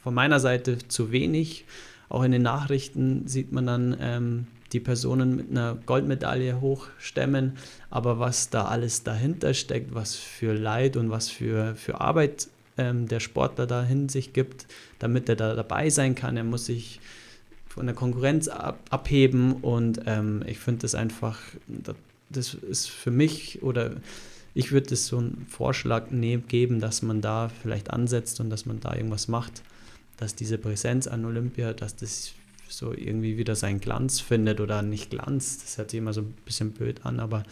[0.04, 1.66] von meiner Seite zu wenig.
[2.10, 7.58] Auch in den Nachrichten sieht man dann ähm, die Personen mit einer Goldmedaille hochstemmen.
[7.90, 13.08] Aber was da alles dahinter steckt, was für Leid und was für, für Arbeit ähm,
[13.08, 14.68] der Sportler da in sich gibt,
[15.00, 17.00] damit er da dabei sein kann, er muss sich
[17.68, 19.54] von der Konkurrenz ab, abheben.
[19.54, 21.40] Und ähm, ich finde das einfach,
[22.30, 23.92] das ist für mich oder
[24.58, 28.66] ich würde es so einen Vorschlag nehmen, geben, dass man da vielleicht ansetzt und dass
[28.66, 29.62] man da irgendwas macht,
[30.18, 32.34] dass diese Präsenz an Olympia, dass das
[32.68, 36.34] so irgendwie wieder seinen Glanz findet oder nicht Glanz, das hört sich immer so ein
[36.44, 37.44] bisschen blöd an, aber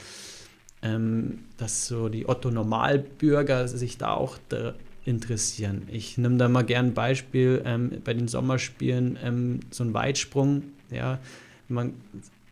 [0.82, 4.74] ähm, dass so die Otto-Normalbürger sich da auch da
[5.06, 5.84] interessieren.
[5.92, 10.64] Ich nehme da mal gern ein Beispiel ähm, bei den Sommerspielen, ähm, so ein Weitsprung,
[10.90, 11.20] ja,
[11.68, 11.94] man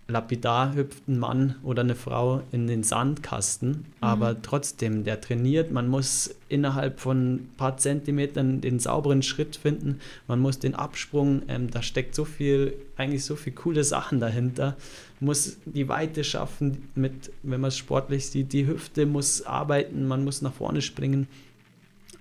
[0.07, 3.85] lapidar hüpft ein Mann oder eine Frau in den Sandkasten, mhm.
[4.01, 9.99] aber trotzdem, der trainiert, man muss innerhalb von ein paar Zentimetern den sauberen Schritt finden,
[10.27, 14.75] man muss den Absprung, ähm, da steckt so viel, eigentlich so viel coole Sachen dahinter,
[15.19, 20.23] muss die Weite schaffen, mit, wenn man es sportlich sieht, die Hüfte muss arbeiten, man
[20.23, 21.27] muss nach vorne springen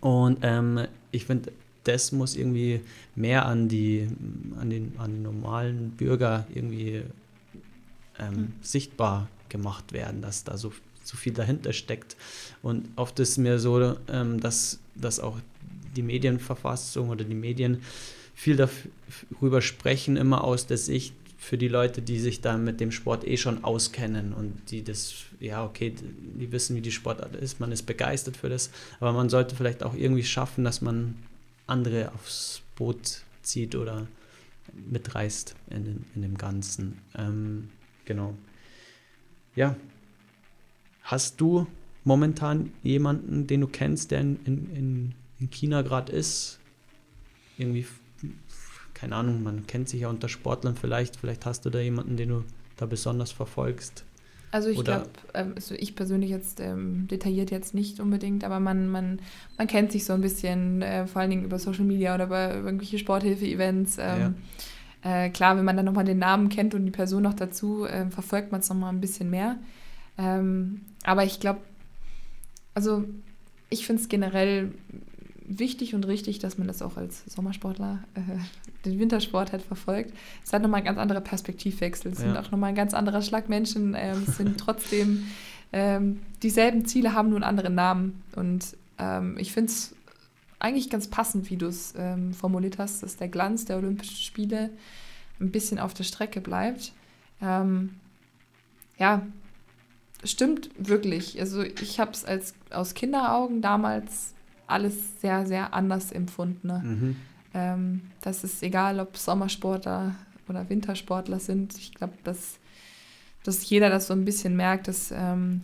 [0.01, 1.53] und ähm, ich finde,
[1.85, 2.81] das muss irgendwie
[3.17, 4.07] mehr an die,
[4.61, 7.03] an den, an den normalen Bürger irgendwie
[8.29, 8.53] ähm, mhm.
[8.63, 10.73] sichtbar gemacht werden, dass da so,
[11.05, 12.17] so viel dahinter steckt.
[12.63, 15.39] Und oft ist mir so, ähm, dass, dass auch
[15.97, 17.83] die Medienverfassung oder die Medien
[18.35, 22.93] viel darüber sprechen, immer aus der Sicht für die Leute, die sich da mit dem
[22.93, 27.59] Sport eh schon auskennen und die das, ja, okay, die wissen, wie die Sportart ist,
[27.59, 31.17] man ist begeistert für das, aber man sollte vielleicht auch irgendwie schaffen, dass man
[31.67, 34.07] andere aufs Boot zieht oder
[34.91, 36.99] mitreißt in, in dem Ganzen.
[37.17, 37.71] Ähm,
[38.05, 38.35] Genau.
[39.55, 39.77] Ja.
[41.03, 41.67] Hast du
[42.05, 46.59] momentan jemanden, den du kennst, der in, in, in China gerade ist?
[47.59, 47.87] Irgendwie,
[48.95, 51.17] keine Ahnung, man kennt sich ja unter Sportlern vielleicht.
[51.17, 52.45] Vielleicht hast du da jemanden, den du
[52.77, 54.05] da besonders verfolgst.
[54.53, 58.87] Also ich glaube, ähm, also ich persönlich jetzt ähm, detailliert jetzt nicht unbedingt, aber man,
[58.87, 59.19] man,
[59.57, 62.55] man kennt sich so ein bisschen, äh, vor allen Dingen über Social Media oder bei
[62.57, 63.97] irgendwelche Sporthilfe-Events.
[63.99, 64.35] Ähm, ja.
[65.03, 68.07] Äh, klar, wenn man dann nochmal den Namen kennt und die Person noch dazu, äh,
[68.11, 69.57] verfolgt man es nochmal ein bisschen mehr.
[70.19, 71.61] Ähm, aber ich glaube,
[72.75, 73.05] also
[73.71, 74.73] ich finde es generell
[75.45, 78.21] wichtig und richtig, dass man das auch als Sommersportler äh,
[78.85, 80.13] den Wintersport halt verfolgt.
[80.45, 82.13] Es hat nochmal ein ganz anderer Perspektivwechsel.
[82.13, 82.27] Es ja.
[82.27, 83.97] sind auch nochmal ein ganz anderer Schlag Menschen.
[83.99, 85.25] Ähm, es sind trotzdem
[85.73, 88.23] ähm, dieselben Ziele haben nur einen anderen Namen.
[88.37, 89.95] Und ähm, ich finde es
[90.63, 94.71] eigentlich ganz passend, wie du es ähm, formuliert hast, dass der Glanz der Olympischen Spiele
[95.41, 96.93] ein bisschen auf der Strecke bleibt.
[97.41, 97.97] Ähm,
[98.97, 99.27] ja,
[100.23, 101.41] stimmt wirklich.
[101.41, 104.35] Also ich habe es als aus Kinderaugen damals
[104.69, 106.69] alles sehr, sehr anders empfunden.
[106.69, 106.83] Ne?
[106.85, 107.17] Mhm.
[107.55, 110.15] Ähm, das ist egal, ob Sommersportler
[110.49, 111.77] oder Wintersportler sind.
[111.77, 112.59] Ich glaube, dass,
[113.43, 115.63] dass jeder das so ein bisschen merkt, dass ähm,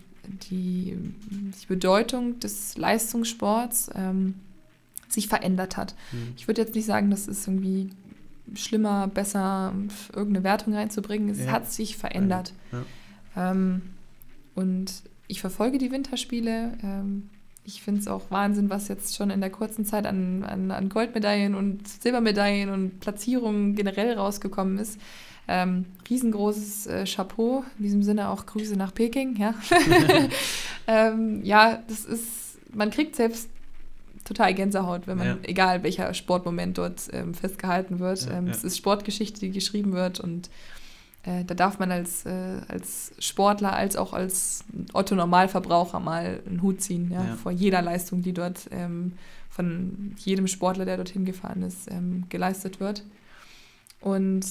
[0.51, 0.99] die,
[1.31, 4.35] die Bedeutung des Leistungssports ähm,
[5.12, 5.94] sich verändert hat.
[6.12, 6.35] Mhm.
[6.37, 7.90] Ich würde jetzt nicht sagen, das ist irgendwie
[8.55, 9.73] schlimmer, besser,
[10.14, 11.29] irgendeine Wertung reinzubringen.
[11.29, 11.53] Es ja.
[11.53, 12.53] hat sich verändert.
[12.73, 13.51] Ja.
[13.51, 13.83] Ähm,
[14.55, 16.73] und ich verfolge die Winterspiele.
[16.83, 17.31] Ähm,
[17.64, 20.88] ich finde es auch Wahnsinn, was jetzt schon in der kurzen Zeit an, an, an
[20.88, 24.99] Goldmedaillen und Silbermedaillen und Platzierungen generell rausgekommen ist.
[25.47, 27.64] Ähm, riesengroßes äh, Chapeau.
[27.79, 29.37] In diesem Sinne auch Grüße nach Peking.
[29.37, 29.55] Ja,
[30.87, 33.51] ähm, ja das ist, man kriegt selbst
[34.29, 35.37] total Gänsehaut, wenn man, ja.
[35.43, 38.27] egal welcher Sportmoment dort ähm, festgehalten wird.
[38.27, 38.53] Ja, ähm, ja.
[38.53, 40.51] Es ist Sportgeschichte, die geschrieben wird und
[41.25, 46.83] äh, da darf man als, äh, als Sportler als auch als Otto-Normalverbraucher mal einen Hut
[46.83, 47.12] ziehen,
[47.43, 49.14] vor jeder Leistung, die dort ähm,
[49.51, 53.03] von jedem Sportler, der dorthin gefahren ist, ähm, geleistet wird.
[54.01, 54.45] Und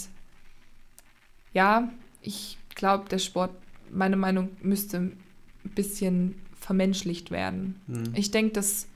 [1.54, 1.90] ja,
[2.22, 3.52] ich glaube, der Sport,
[3.92, 5.18] meine Meinung, müsste ein
[5.64, 7.80] bisschen vermenschlicht werden.
[7.88, 8.14] Mhm.
[8.16, 8.88] Ich denke, dass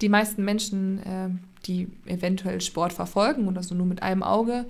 [0.00, 1.28] die meisten Menschen, äh,
[1.66, 4.64] die eventuell Sport verfolgen oder so nur mit einem Auge,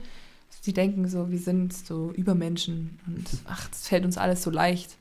[0.64, 4.96] die denken so, wir sind so Übermenschen und ach, das fällt uns alles so leicht.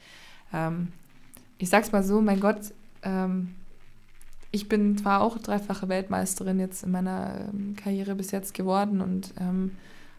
[0.53, 0.89] Ähm,
[1.57, 2.59] ich sag's mal so, mein Gott,
[3.03, 3.55] ähm,
[4.51, 9.33] ich bin zwar auch dreifache Weltmeisterin jetzt in meiner ähm, Karriere bis jetzt geworden und
[9.39, 9.71] ähm,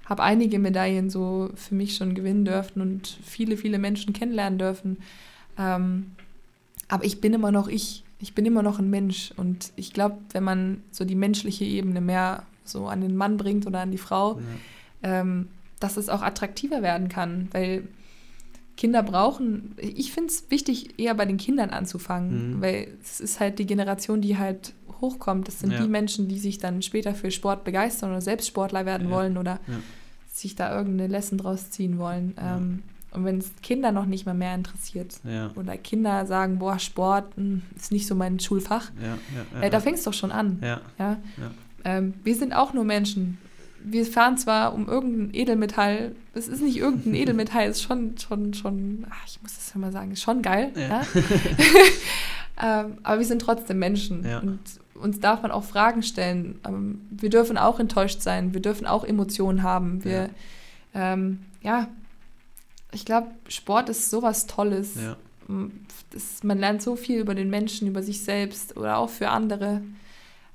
[0.05, 4.99] habe einige Medaillen so für mich schon gewinnen dürfen und viele, viele Menschen kennenlernen dürfen.
[5.59, 6.13] Ähm,
[6.89, 9.33] aber ich bin immer noch ich ich bin immer noch ein Mensch.
[9.37, 13.67] Und ich glaube, wenn man so die menschliche Ebene mehr so an den Mann bringt
[13.67, 14.41] oder an die Frau,
[15.03, 15.21] ja.
[15.21, 15.49] ähm,
[15.81, 17.49] dass es auch attraktiver werden kann.
[17.53, 17.85] Weil
[18.77, 22.61] Kinder brauchen, ich finde es wichtig, eher bei den Kindern anzufangen, mhm.
[22.61, 25.49] weil es ist halt die Generation, die halt hochkommt.
[25.49, 25.81] Das sind ja.
[25.81, 29.15] die Menschen, die sich dann später für Sport begeistern oder selbst Sportler werden ja.
[29.15, 29.61] wollen oder
[30.33, 32.35] sich da irgendeine Lesson draus ziehen wollen.
[32.41, 35.51] Ähm, und wenn es Kinder noch nicht mal mehr interessiert ja.
[35.57, 39.19] oder Kinder sagen, boah, Sport mh, hm, ist nicht so mein Schulfach, ja,
[39.55, 40.59] ja, äh, da fängt es doch schon an.
[40.63, 40.81] Ja.
[41.85, 43.39] Ähm, wir sind auch nur Menschen.
[43.83, 48.53] Wir fahren zwar um irgendein Edelmetall, es ist nicht irgendein Edelmetall, es ist schon, schon,
[48.53, 50.73] schon, ach, ich muss das ja mal sagen, ist schon geil.
[50.77, 54.27] ähm, aber wir sind trotzdem Menschen.
[54.43, 54.61] Und
[54.95, 56.61] uns darf man auch Fragen stellen.
[56.67, 60.05] Ähm, wir dürfen auch enttäuscht sein, wir dürfen auch Emotionen haben.
[60.05, 60.29] Wir,
[60.95, 61.89] ähm, ja,
[62.93, 64.95] ich glaube, Sport ist sowas Tolles.
[64.97, 65.17] Ja.
[66.11, 69.83] Das, man lernt so viel über den Menschen, über sich selbst oder auch für andere.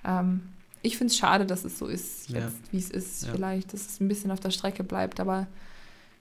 [0.06, 0.42] Ähm,
[0.82, 2.72] ich finde es schade, dass es so ist, jetzt, ja.
[2.72, 3.26] wie es ist.
[3.26, 3.32] Ja.
[3.32, 5.20] Vielleicht, dass es ein bisschen auf der Strecke bleibt.
[5.20, 5.48] Aber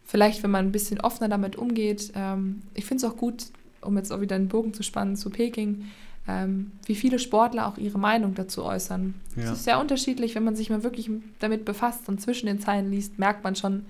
[0.05, 2.13] vielleicht, wenn man ein bisschen offener damit umgeht.
[2.15, 3.47] Ähm, ich finde es auch gut,
[3.81, 5.87] um jetzt auch wieder einen Bogen zu spannen zu Peking,
[6.29, 9.15] ähm, wie viele Sportler auch ihre Meinung dazu äußern.
[9.37, 12.91] Es ist sehr unterschiedlich, wenn man sich mal wirklich damit befasst und zwischen den Zeilen
[12.91, 13.87] liest, merkt man schon,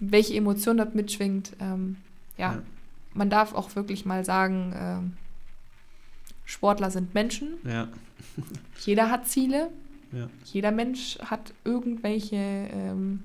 [0.00, 1.52] welche Emotion dort mitschwingt.
[1.60, 1.96] Ähm,
[2.36, 2.62] ja, ja,
[3.14, 5.28] man darf auch wirklich mal sagen, äh,
[6.44, 7.54] Sportler sind Menschen.
[7.64, 7.88] Ja.
[8.80, 9.70] Jeder hat Ziele.
[10.12, 10.30] Ja.
[10.44, 13.22] Jeder Mensch hat irgendwelche ähm,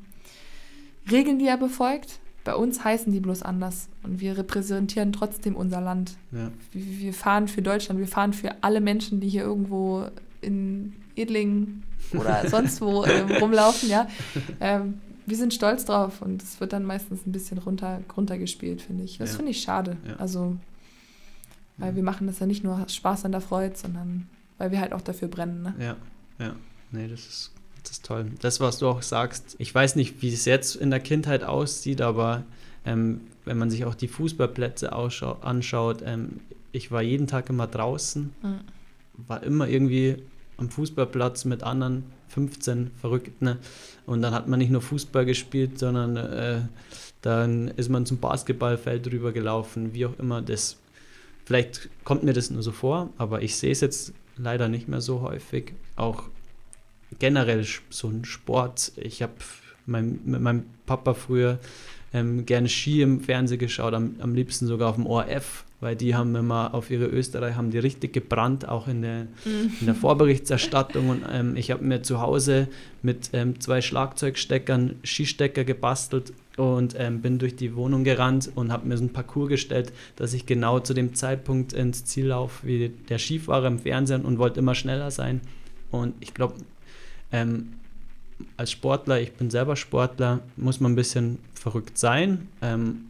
[1.10, 2.20] Regeln, die er befolgt.
[2.44, 6.18] Bei uns heißen die bloß anders und wir repräsentieren trotzdem unser Land.
[6.34, 6.52] Ja.
[6.74, 10.08] Wir, wir, fahren für Deutschland, wir fahren für alle Menschen, die hier irgendwo
[10.42, 11.84] in Edlingen
[12.14, 14.08] oder sonst wo ähm, rumlaufen, ja.
[14.60, 19.04] Ähm, wir sind stolz drauf und es wird dann meistens ein bisschen runter, runtergespielt, finde
[19.04, 19.18] ich.
[19.18, 19.36] Das ja.
[19.38, 19.98] finde ich schade.
[20.08, 20.16] Ja.
[20.18, 20.58] Also,
[21.78, 21.96] weil ja.
[21.96, 25.02] wir machen das ja nicht nur Spaß an der Freude, sondern weil wir halt auch
[25.02, 25.64] dafür brennen.
[25.64, 25.74] Ne?
[25.80, 25.96] Ja,
[26.40, 26.56] ja.
[26.92, 28.32] Nee, das ist, das ist toll.
[28.40, 32.02] Das, was du auch sagst, ich weiß nicht, wie es jetzt in der Kindheit aussieht,
[32.02, 32.44] aber
[32.86, 36.40] ähm, wenn man sich auch die Fußballplätze anschaut, ähm,
[36.72, 38.60] ich war jeden Tag immer draußen, mhm.
[39.28, 40.18] war immer irgendwie
[40.58, 43.58] am Fußballplatz mit anderen 15 Verrückten.
[44.06, 46.62] Und dann hat man nicht nur Fußball gespielt, sondern äh,
[47.22, 50.42] dann ist man zum Basketballfeld drüber gelaufen, wie auch immer.
[50.42, 50.78] Das,
[51.46, 55.02] vielleicht kommt mir das nur so vor, aber ich sehe es jetzt leider nicht mehr
[55.02, 55.74] so häufig.
[55.96, 56.24] Auch
[57.20, 58.92] generell so ein Sport.
[58.96, 59.34] Ich habe
[59.86, 61.60] mein, mit meinem Papa früher
[62.13, 66.15] ähm, gerne Ski im Fernsehen geschaut, am, am liebsten sogar auf dem ORF weil die
[66.15, 69.74] haben immer auf ihre Österreich, haben die richtig gebrannt, auch in der, mhm.
[69.82, 71.10] in der Vorberichterstattung.
[71.10, 72.69] Und ähm, ich habe mir zu Hause
[73.02, 78.88] mit ähm, zwei Schlagzeugsteckern Skistecker gebastelt und ähm, bin durch die Wohnung gerannt und habe
[78.88, 82.89] mir so ein Parcours gestellt, dass ich genau zu dem Zeitpunkt ins Ziel laufe wie
[83.10, 85.41] der Skifahrer im Fernsehen und wollte immer schneller sein.
[85.91, 86.56] Und ich glaube,
[87.34, 87.74] ähm,
[88.56, 93.06] als Sportler, ich bin selber Sportler, muss man ein bisschen verrückt sein, ähm,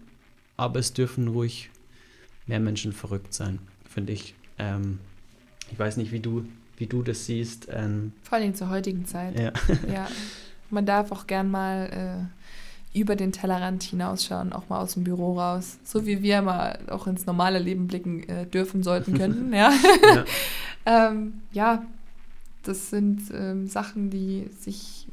[0.57, 1.69] aber es dürfen ruhig
[2.45, 4.36] mehr Menschen verrückt sein, finde ich.
[4.58, 4.99] Ähm,
[5.71, 6.45] ich weiß nicht, wie du,
[6.77, 7.67] wie du das siehst.
[7.71, 9.39] Ähm, Vor allem zur heutigen Zeit.
[9.39, 9.51] Ja.
[9.91, 10.08] ja.
[10.69, 12.29] Man darf auch gern mal
[12.93, 15.77] äh, über den Tellerrand hinausschauen, auch mal aus dem Büro raus.
[15.84, 19.53] So wie wir mal auch ins normale Leben blicken äh, dürfen, sollten, könnten.
[19.53, 19.73] ja.
[20.03, 20.25] Ja.
[21.10, 21.86] ähm, ja,
[22.63, 25.08] das sind ähm, Sachen, die sich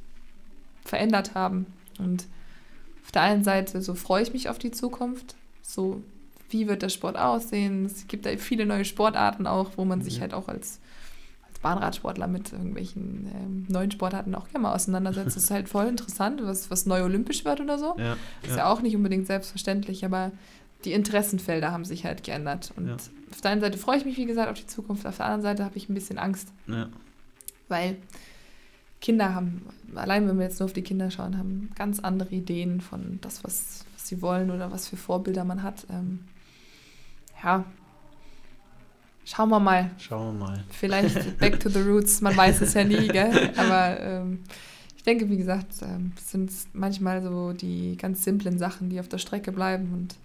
[0.84, 1.66] verändert haben.
[1.98, 2.26] Und
[3.04, 6.02] auf der einen Seite so freue ich mich auf die Zukunft, so
[6.50, 7.86] wie wird der Sport aussehen.
[7.86, 10.22] Es gibt da viele neue Sportarten auch, wo man sich mhm.
[10.22, 10.80] halt auch als,
[11.48, 15.36] als Bahnradsportler mit irgendwelchen ähm, neuen Sportarten auch gerne mal auseinandersetzt.
[15.36, 17.96] das ist halt voll interessant, was, was neu olympisch wird oder so.
[17.98, 18.56] Ja, ist ja.
[18.58, 20.32] ja auch nicht unbedingt selbstverständlich, aber
[20.84, 22.72] die Interessenfelder haben sich halt geändert.
[22.76, 22.94] Und ja.
[22.94, 25.42] auf der einen Seite freue ich mich, wie gesagt, auf die Zukunft, auf der anderen
[25.42, 26.48] Seite habe ich ein bisschen Angst.
[26.66, 26.88] Ja.
[27.68, 27.96] Weil
[29.00, 32.80] Kinder haben, allein wenn wir jetzt nur auf die Kinder schauen, haben ganz andere Ideen
[32.80, 35.86] von das, was, was sie wollen oder was für Vorbilder man hat.
[35.90, 36.20] Ähm,
[37.42, 37.64] ja,
[39.24, 39.90] schauen wir mal.
[39.98, 40.64] Schauen wir mal.
[40.70, 43.52] Vielleicht back to the roots, man weiß es ja nie, gell?
[43.56, 44.40] Aber ähm,
[44.96, 49.18] ich denke, wie gesagt, ähm, sind manchmal so die ganz simplen Sachen, die auf der
[49.18, 50.16] Strecke bleiben und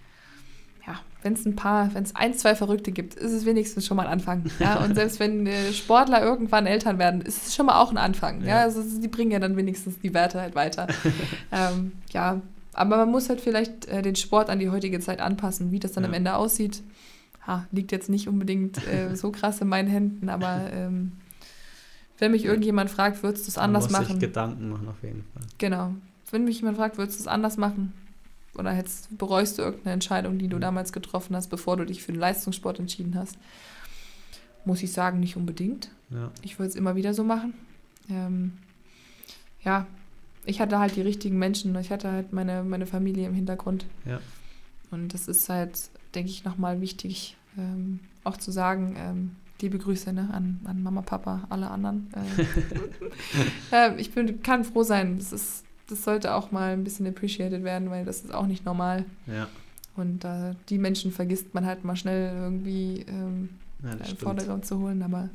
[0.88, 3.98] ja, wenn es ein paar, wenn es ein, zwei Verrückte gibt, ist es wenigstens schon
[3.98, 4.44] mal ein Anfang.
[4.60, 4.84] Ja?
[4.84, 8.42] Und selbst wenn äh, Sportler irgendwann Eltern werden, ist es schon mal auch ein Anfang.
[8.42, 8.62] Ja, ja?
[8.62, 10.88] Also die bringen ja dann wenigstens die Werte halt weiter.
[11.52, 12.42] ähm, ja,
[12.76, 15.94] aber man muss halt vielleicht äh, den Sport an die heutige Zeit anpassen, wie das
[15.94, 16.10] dann ja.
[16.10, 16.84] am Ende aussieht.
[17.48, 21.14] Ha, liegt jetzt nicht unbedingt äh, so krass in meinen Händen, aber ähm,
[22.18, 24.20] wenn mich irgendjemand fragt, würdest du es anders man muss machen?
[24.20, 25.44] Sich Gedanken machen auf jeden Fall.
[25.58, 25.94] Genau.
[26.32, 27.94] Wenn mich jemand fragt, würdest du es anders machen?
[28.58, 30.62] oder hättest, bereust du irgendeine Entscheidung, die du mhm.
[30.62, 33.38] damals getroffen hast, bevor du dich für den Leistungssport entschieden hast?
[34.64, 35.90] Muss ich sagen, nicht unbedingt.
[36.10, 36.32] Ja.
[36.42, 37.54] Ich würde es immer wieder so machen.
[38.10, 38.54] Ähm,
[39.64, 39.86] ja,
[40.46, 43.86] ich hatte halt die richtigen Menschen, ich hatte halt meine, meine Familie im Hintergrund.
[44.06, 44.20] Ja.
[44.92, 49.32] Und das ist halt, denke ich, nochmal wichtig, ähm, auch zu sagen, ähm,
[49.62, 52.08] liebe Grüße ne, an, an Mama, Papa, alle anderen.
[53.72, 55.18] Äh, ich bin, kann froh sein.
[55.18, 58.66] Das ist das sollte auch mal ein bisschen appreciated werden, weil das ist auch nicht
[58.66, 59.06] normal.
[59.28, 59.48] Ja.
[59.96, 63.50] Und äh, die Menschen vergisst man halt mal schnell irgendwie ähm,
[63.84, 65.02] ja, in den Vordergrund zu holen.
[65.04, 65.30] Aber,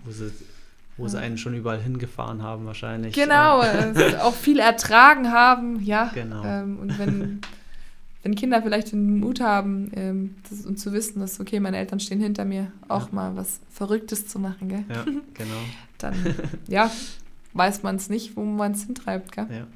[1.01, 3.15] wo sie, sie einen schon überall hingefahren haben wahrscheinlich.
[3.15, 6.11] Genau, äh, auch viel ertragen haben, ja.
[6.15, 6.45] Genau.
[6.45, 7.41] Ähm, und wenn,
[8.23, 12.01] wenn Kinder vielleicht den Mut haben ähm, das, und zu wissen, dass, okay, meine Eltern
[12.01, 13.15] stehen hinter mir, auch ja.
[13.15, 14.85] mal was Verrücktes zu machen, gell?
[14.89, 15.61] Ja, genau.
[15.99, 16.15] Dann,
[16.69, 16.91] ja,
[17.55, 19.47] weiß man es nicht, wo man es hintreibt, gell?
[19.51, 19.67] Ja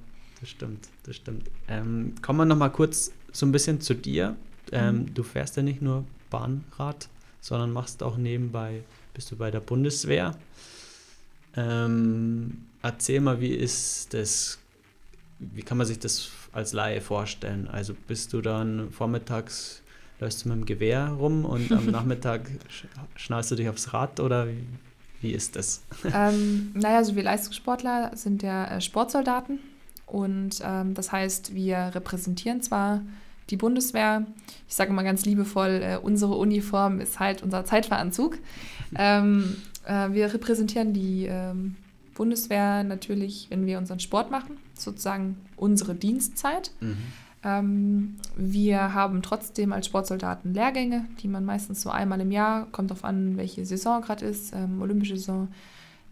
[0.45, 1.51] das stimmt, das stimmt.
[1.69, 4.37] Ähm, kommen wir nochmal kurz so ein bisschen zu dir.
[4.73, 5.15] Ähm, mhm.
[5.15, 7.09] Du fährst ja nicht nur Bahnrad,
[7.41, 8.83] sondern machst auch nebenbei,
[9.15, 10.37] bist du bei der Bundeswehr.
[11.57, 14.59] Ähm, erzähl mal, wie ist das,
[15.39, 17.69] wie kann man sich das als Laie vorstellen?
[17.69, 19.83] Also bist du dann vormittags,
[20.21, 22.43] läufst du mit dem Gewehr rum und am Nachmittag
[23.17, 24.67] schnallst du dich aufs Rad oder wie,
[25.21, 25.83] wie ist das?
[26.13, 29.59] Ähm, naja, so wir Leistungssportler sind ja äh, Sportsoldaten.
[30.07, 33.01] Und ähm, das heißt, wir repräsentieren zwar
[33.51, 34.27] die Bundeswehr,
[34.69, 38.39] ich sage mal ganz liebevoll, äh, unsere Uniform ist halt unser Zeitveranzug.
[38.97, 41.77] Ähm, äh, wir repräsentieren die ähm,
[42.15, 46.71] Bundeswehr natürlich, wenn wir unseren Sport machen, sozusagen unsere Dienstzeit.
[46.81, 46.97] Mhm.
[47.45, 52.91] Ähm, wir haben trotzdem als Sportsoldaten Lehrgänge, die man meistens so einmal im Jahr, kommt
[52.91, 55.49] darauf an, welche Saison gerade ist, ähm, olympische Saison,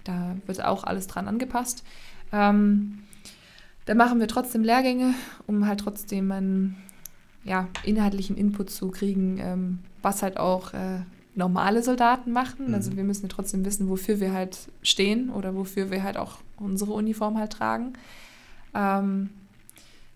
[0.05, 1.85] da wird auch alles dran angepasst.
[2.33, 2.99] Ähm,
[3.87, 5.15] da machen wir trotzdem Lehrgänge,
[5.47, 6.77] um halt trotzdem einen
[7.45, 11.01] ja, inhaltlichen Input zu kriegen, ähm, was halt auch äh,
[11.35, 12.69] normale Soldaten machen.
[12.69, 12.75] Mhm.
[12.75, 16.39] Also wir müssen ja trotzdem wissen, wofür wir halt stehen oder wofür wir halt auch
[16.59, 17.95] unsere Uniform halt tragen.
[18.75, 19.31] Ähm,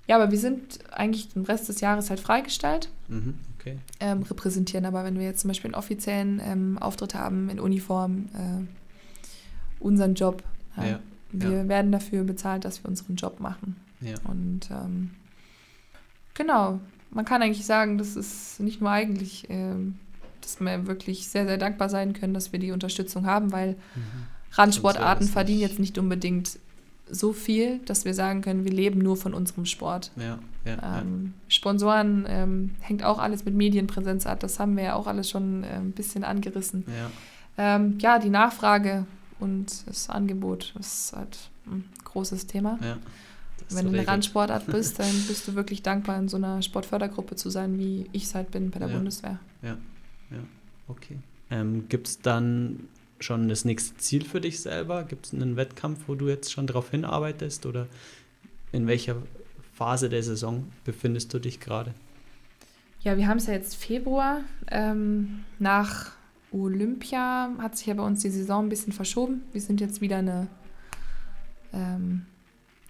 [0.07, 2.91] ja, aber wir sind eigentlich den Rest des Jahres halt freigestellt.
[3.09, 3.79] Mhm, okay.
[4.01, 8.27] ähm, repräsentieren aber, wenn wir jetzt zum Beispiel einen offiziellen ähm, Auftritt haben in Uniform,
[8.35, 10.43] äh, unseren Job.
[10.77, 11.01] Ja.
[11.33, 11.69] Wir ja.
[11.69, 13.77] werden dafür bezahlt, dass wir unseren Job machen.
[14.01, 14.15] Ja.
[14.25, 15.11] Und ähm,
[16.35, 19.99] genau, man kann eigentlich sagen, das ist nicht nur eigentlich, ähm,
[20.47, 24.27] dass wir wirklich sehr, sehr dankbar sein können, dass wir die Unterstützung haben, weil mhm.
[24.53, 26.59] Randsportarten verdienen jetzt nicht unbedingt
[27.09, 30.11] so viel, dass wir sagen können, wir leben nur von unserem Sport.
[30.17, 31.51] Ja, ja, ähm, ja.
[31.51, 35.65] Sponsoren ähm, hängt auch alles mit Medienpräsenz ab, das haben wir ja auch alles schon
[35.65, 36.85] äh, ein bisschen angerissen.
[36.87, 37.11] Ja.
[37.77, 39.07] Ähm, ja, die Nachfrage
[39.39, 42.79] und das Angebot ist halt ein großes Thema.
[43.71, 47.51] Wenn du eine Randsportart bist, dann bist du wirklich dankbar, in so einer Sportfördergruppe zu
[47.51, 48.89] sein, wie ich es halt bin bei der.
[48.89, 49.39] Bundeswehr.
[49.63, 49.77] Ja,
[50.89, 51.19] okay.
[51.51, 52.89] Ähm, Gibt es dann
[53.21, 55.05] schon das nächste Ziel für dich selber?
[55.05, 57.87] Gibt es einen Wettkampf, wo du jetzt schon darauf hinarbeitest oder
[58.73, 59.17] in welcher
[59.73, 61.95] Phase der Saison befindest du dich gerade?
[63.01, 64.41] Ja, wir haben es ja jetzt Februar.
[64.69, 66.13] Ähm, nach
[66.51, 69.43] Olympia hat sich ja bei uns die Saison ein bisschen verschoben.
[69.53, 70.49] Wir sind jetzt wieder eine,
[71.73, 72.27] ähm,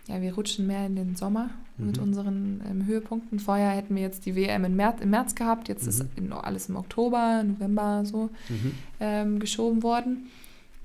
[0.09, 2.03] ja, wir rutschen mehr in den Sommer mit Mhm.
[2.03, 3.39] unseren ähm, Höhepunkten.
[3.41, 5.69] Vorher hätten wir jetzt die WM im März, im März gehabt.
[5.69, 6.09] Jetzt ist Mhm.
[6.17, 8.73] in, alles im Oktober, November so Mhm.
[9.01, 10.27] ähm, geschoben worden.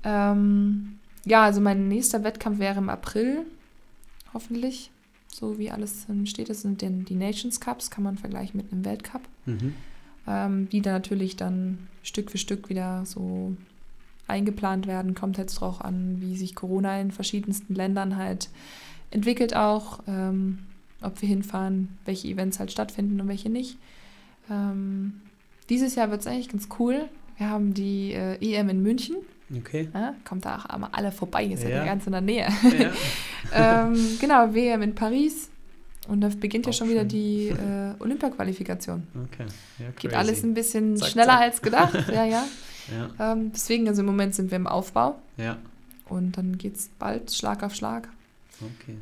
[0.04, 3.46] Ähm, ja, also mein nächster Wettkampf wäre im April,
[4.34, 4.90] hoffentlich.
[5.32, 8.84] So wie alles steht, das sind denn die Nations Cups, kann man vergleichen mit einem
[8.84, 9.74] Weltcup, Mhm.
[10.26, 13.56] ähm, die dann natürlich dann Stück für Stück wieder so
[14.26, 15.14] eingeplant werden.
[15.14, 18.50] Kommt jetzt drauf an, wie sich Corona in verschiedensten Ländern halt
[19.12, 20.58] entwickelt auch, ähm,
[21.00, 23.76] ob wir hinfahren, welche Events halt stattfinden und welche nicht.
[24.50, 25.20] Ähm,
[25.68, 27.04] dieses Jahr wird es eigentlich ganz cool.
[27.38, 29.16] Wir haben die äh, EM in München.
[29.54, 29.88] Okay.
[29.92, 31.84] Ja, kommt da auch einmal alle vorbei, ist ja, Ja.
[31.84, 32.48] ganz in der Nähe.
[32.78, 32.92] Ja.
[33.86, 35.50] ähm, genau, WM in Paris.
[36.08, 37.08] Und da beginnt ja Auch schon wieder schön.
[37.10, 39.06] die äh, Olympia-Qualifikation.
[39.30, 39.46] Okay.
[39.78, 41.40] Ja, Geht alles ein bisschen Zack, schneller zack.
[41.42, 42.08] als gedacht.
[42.12, 42.44] ja, ja.
[43.18, 45.16] Ja, Ähm, deswegen, also im Moment sind wir im Aufbau.
[45.36, 45.56] ja.
[46.08, 48.08] Und dann geht es bald Schlag auf Schlag.
[48.80, 48.96] Okay.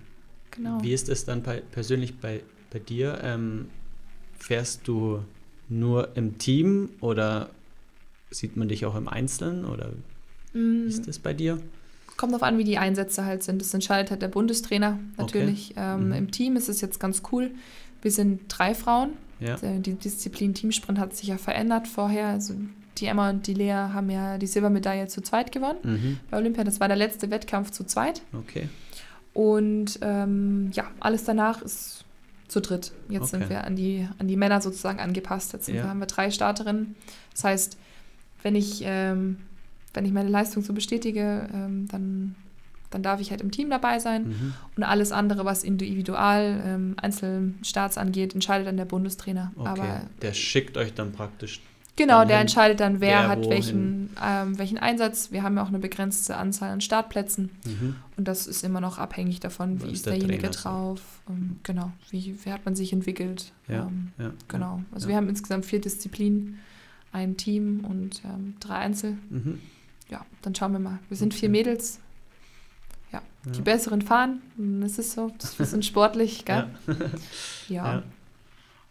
[0.52, 0.82] Genau.
[0.82, 2.42] Wie ist es dann bei, persönlich bei,
[2.72, 3.20] bei dir?
[3.22, 3.66] Ähm,
[4.38, 5.20] fährst du
[5.68, 7.50] nur im Team oder
[8.30, 9.90] sieht man dich auch im Einzelnen oder
[10.52, 11.60] Mm, wie ist das bei dir?
[12.16, 13.60] Kommt darauf an, wie die Einsätze halt sind.
[13.62, 15.74] Das entscheidet halt der Bundestrainer natürlich.
[15.76, 16.12] Ähm, Mhm.
[16.12, 17.52] Im Team ist es jetzt ganz cool.
[18.02, 19.10] Wir sind drei Frauen.
[19.38, 19.56] Ja.
[19.56, 22.26] Die Disziplin Teamsprint hat sich ja verändert vorher.
[22.26, 22.54] Also
[22.98, 26.18] die Emma und die Lea haben ja die Silbermedaille zu zweit gewonnen Mhm.
[26.30, 26.64] bei Olympia.
[26.64, 28.20] Das war der letzte Wettkampf zu zweit.
[28.32, 28.68] Okay.
[29.32, 32.04] Und ähm, ja, alles danach ist
[32.48, 32.92] zu dritt.
[33.08, 33.38] Jetzt Okay.
[33.42, 35.52] sind wir an die, an die Männer sozusagen angepasst.
[35.52, 35.74] Jetzt Ja.
[35.74, 36.96] wir, haben wir drei Starterinnen.
[37.32, 37.78] Das heißt,
[38.42, 39.38] wenn ich, ähm,
[39.94, 42.34] wenn ich meine Leistung so bestätige, ähm, dann,
[42.90, 44.28] dann darf ich halt im Team dabei sein.
[44.28, 44.54] Mhm.
[44.76, 49.52] Und alles andere, was individual, ähm, Einzelstarts angeht, entscheidet dann der Bundestrainer.
[49.56, 49.68] Okay.
[49.68, 51.60] Aber der schickt euch dann praktisch.
[51.96, 53.50] Genau, Dann der entscheidet dann, wer hat wohin.
[53.50, 55.30] welchen, ähm, welchen Einsatz.
[55.32, 57.50] Wir haben ja auch eine begrenzte Anzahl an Startplätzen.
[57.64, 57.96] Mhm.
[58.16, 61.00] Und das ist immer noch abhängig davon, wie ist ist der derjenige Trainer drauf.
[61.28, 63.52] Ähm, genau, wie, wie hat man sich entwickelt.
[63.68, 64.32] Ja, Ähm, Ja.
[64.48, 64.82] genau.
[64.92, 65.10] Also ja.
[65.10, 66.58] wir haben insgesamt vier Disziplinen,
[67.12, 69.16] ein Team und ähm, drei Einzel.
[69.30, 69.60] Mhm.
[70.10, 70.98] Ja, dann schauen wir mal.
[71.08, 71.40] Wir sind Okay.
[71.40, 72.00] vier Mädels.
[73.12, 74.40] Ja, die besseren fahren.
[74.56, 75.32] Das ist so.
[75.56, 76.66] Wir sind sportlich, gell?
[77.68, 78.02] Ja.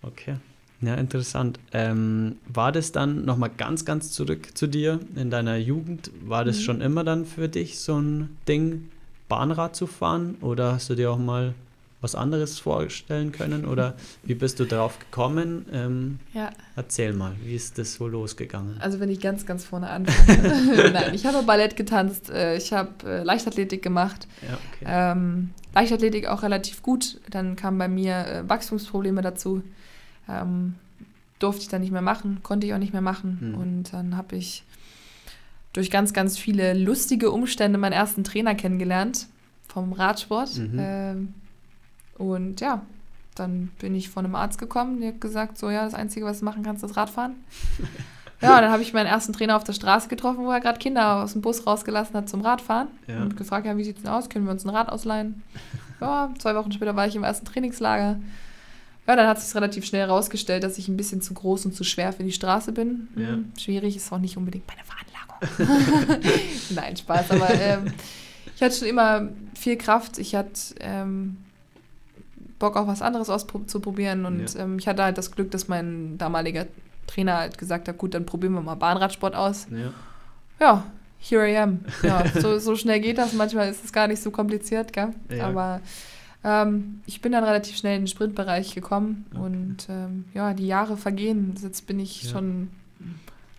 [0.01, 0.37] Okay.
[0.81, 1.59] Ja, interessant.
[1.73, 6.09] Ähm, war das dann nochmal ganz, ganz zurück zu dir in deiner Jugend?
[6.25, 6.61] War das Mhm.
[6.63, 8.89] schon immer dann für dich so ein Ding,
[9.27, 10.35] Bahnrad zu fahren?
[10.41, 11.53] Oder hast du dir auch mal
[12.01, 13.65] was anderes vorstellen können?
[13.65, 15.65] Oder wie bist du drauf gekommen?
[15.73, 16.49] Ähm, ja.
[16.77, 18.77] erzähl mal, wie ist das so losgegangen?
[18.79, 20.91] Also wenn ich ganz, ganz vorne anfange.
[20.93, 24.27] Nein, ich habe Ballett getanzt, äh, ich habe äh, Leichtathletik gemacht.
[24.47, 24.85] Ja, okay.
[24.87, 27.19] Ähm, Leichtathletik auch relativ gut.
[27.29, 29.61] Dann kamen bei mir äh, Wachstumsprobleme dazu.
[30.29, 30.75] Ähm,
[31.39, 33.37] durfte ich dann nicht mehr machen, konnte ich auch nicht mehr machen.
[33.41, 33.55] Mhm.
[33.55, 34.63] Und dann habe ich
[35.73, 39.27] durch ganz, ganz viele lustige Umstände meinen ersten Trainer kennengelernt
[39.67, 40.57] vom Radsport.
[40.57, 40.77] Mhm.
[40.79, 41.33] Ähm,
[42.17, 42.81] und ja,
[43.35, 46.39] dann bin ich von einem Arzt gekommen, der hat gesagt, so ja, das Einzige, was
[46.39, 47.35] du machen kannst, ist Radfahren.
[48.41, 51.23] ja, dann habe ich meinen ersten Trainer auf der Straße getroffen, wo er gerade Kinder
[51.23, 52.89] aus dem Bus rausgelassen hat zum Radfahren.
[53.07, 53.21] Ja.
[53.21, 54.29] Und gefragt, ja, wie sieht's denn aus?
[54.29, 55.43] Können wir uns ein Rad ausleihen?
[56.01, 58.19] ja, zwei Wochen später war ich im ersten Trainingslager.
[59.09, 61.83] Ja, dann hat sich relativ schnell herausgestellt, dass ich ein bisschen zu groß und zu
[61.83, 63.07] schwer für die Straße bin.
[63.15, 63.29] Ja.
[63.29, 66.23] Hm, Schwierig ist auch nicht unbedingt meine Veranlagung.
[66.75, 67.91] Nein, Spaß, aber ähm,
[68.55, 70.19] ich hatte schon immer viel Kraft.
[70.19, 71.37] Ich hatte ähm,
[72.59, 74.61] Bock auf was anderes auszuprobieren und Ja.
[74.63, 76.67] ähm, ich hatte halt das Glück, dass mein damaliger
[77.07, 79.65] Trainer halt gesagt hat, gut, dann probieren wir mal Bahnradsport aus.
[79.71, 79.91] Ja.
[80.59, 80.85] Ja,
[81.17, 81.79] here I am.
[82.03, 83.33] Ja, so, so schnell geht das.
[83.33, 85.13] Manchmal ist es gar nicht so kompliziert, gell?
[85.35, 85.47] Ja.
[85.47, 85.79] Aber
[86.43, 89.41] ähm, ich bin dann relativ schnell in den Sprintbereich gekommen Okay.
[89.43, 91.53] und ähm, ja, die Jahre vergehen.
[91.61, 92.29] Jetzt bin ich Ja.
[92.31, 92.69] schon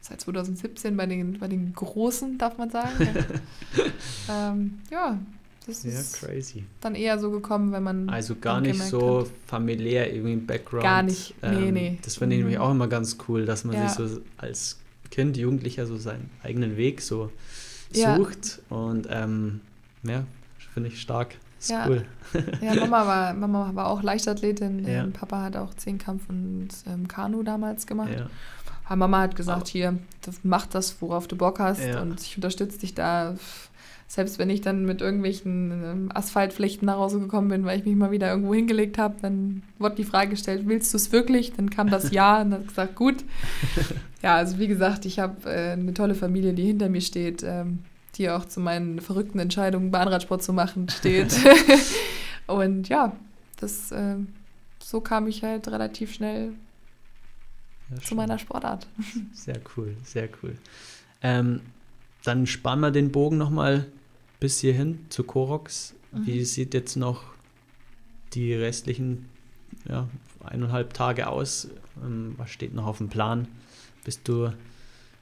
[0.01, 2.89] seit 2017 bei den, bei den Großen, darf man sagen.
[4.28, 4.51] ja.
[4.51, 5.18] ähm, ja,
[5.66, 6.64] das ja, ist crazy.
[6.81, 8.09] dann eher so gekommen, wenn man.
[8.09, 9.26] Also gar nicht so hat.
[9.47, 10.83] familiär irgendwie im Background.
[10.85, 11.35] Gar nicht.
[11.43, 11.99] Nee, nee.
[12.03, 12.62] Das finde ich nämlich Mhm.
[12.64, 13.89] auch immer ganz cool, dass man Ja.
[13.89, 14.78] sich so als
[15.11, 17.31] Kind, Jugendlicher so seinen eigenen Weg so
[17.93, 18.62] sucht.
[18.70, 19.61] Und ähm,
[20.03, 20.24] ja,
[20.72, 21.37] finde ich stark.
[21.61, 21.87] Ist Ja.
[21.89, 22.05] cool.
[22.63, 24.85] Ja, Mama war, Mama war auch Leichtathletin.
[24.87, 25.05] Ja.
[25.05, 28.11] Ähm, Papa hat auch Zehnkampf und ähm, Kanu damals gemacht.
[28.17, 28.97] Ja.
[28.97, 29.71] Mama hat gesagt, oh.
[29.71, 29.99] hier,
[30.43, 32.01] mach das, worauf du Bock hast Ja.
[32.03, 33.37] und ich unterstütze dich da.
[34.09, 37.95] Selbst wenn ich dann mit irgendwelchen ähm, Asphaltflechten nach Hause gekommen bin, weil ich mich
[37.95, 41.53] mal wieder irgendwo hingelegt habe, dann wurde die Frage gestellt, willst du es wirklich?
[41.53, 43.23] Dann kam das Ja und hat gesagt, gut.
[44.23, 47.79] Ja, also wie gesagt, ich habe äh, eine tolle Familie, die hinter mir steht, ähm,
[48.17, 51.35] die auch zu meinen verrückten Entscheidungen, Bahnradsport zu machen, steht.
[52.47, 53.17] und ja,
[53.59, 54.17] das, äh,
[54.83, 56.53] so kam ich halt relativ schnell
[57.91, 58.17] Ja, zu schön.
[58.17, 58.87] meiner Sportart.
[59.33, 60.57] Sehr cool, sehr cool.
[61.23, 61.61] Ähm,
[62.25, 63.87] dann spannen wir den Bogen nochmal
[64.41, 65.95] bis hierhin zu Korox.
[66.13, 66.27] Mhm.
[66.27, 67.23] Wie sieht jetzt noch
[68.33, 69.29] die restlichen
[69.89, 70.09] ja,
[70.45, 71.69] eineinhalb Tage aus?
[72.03, 73.49] Ähm, was steht noch auf dem Plan?
[74.05, 74.53] Bist du,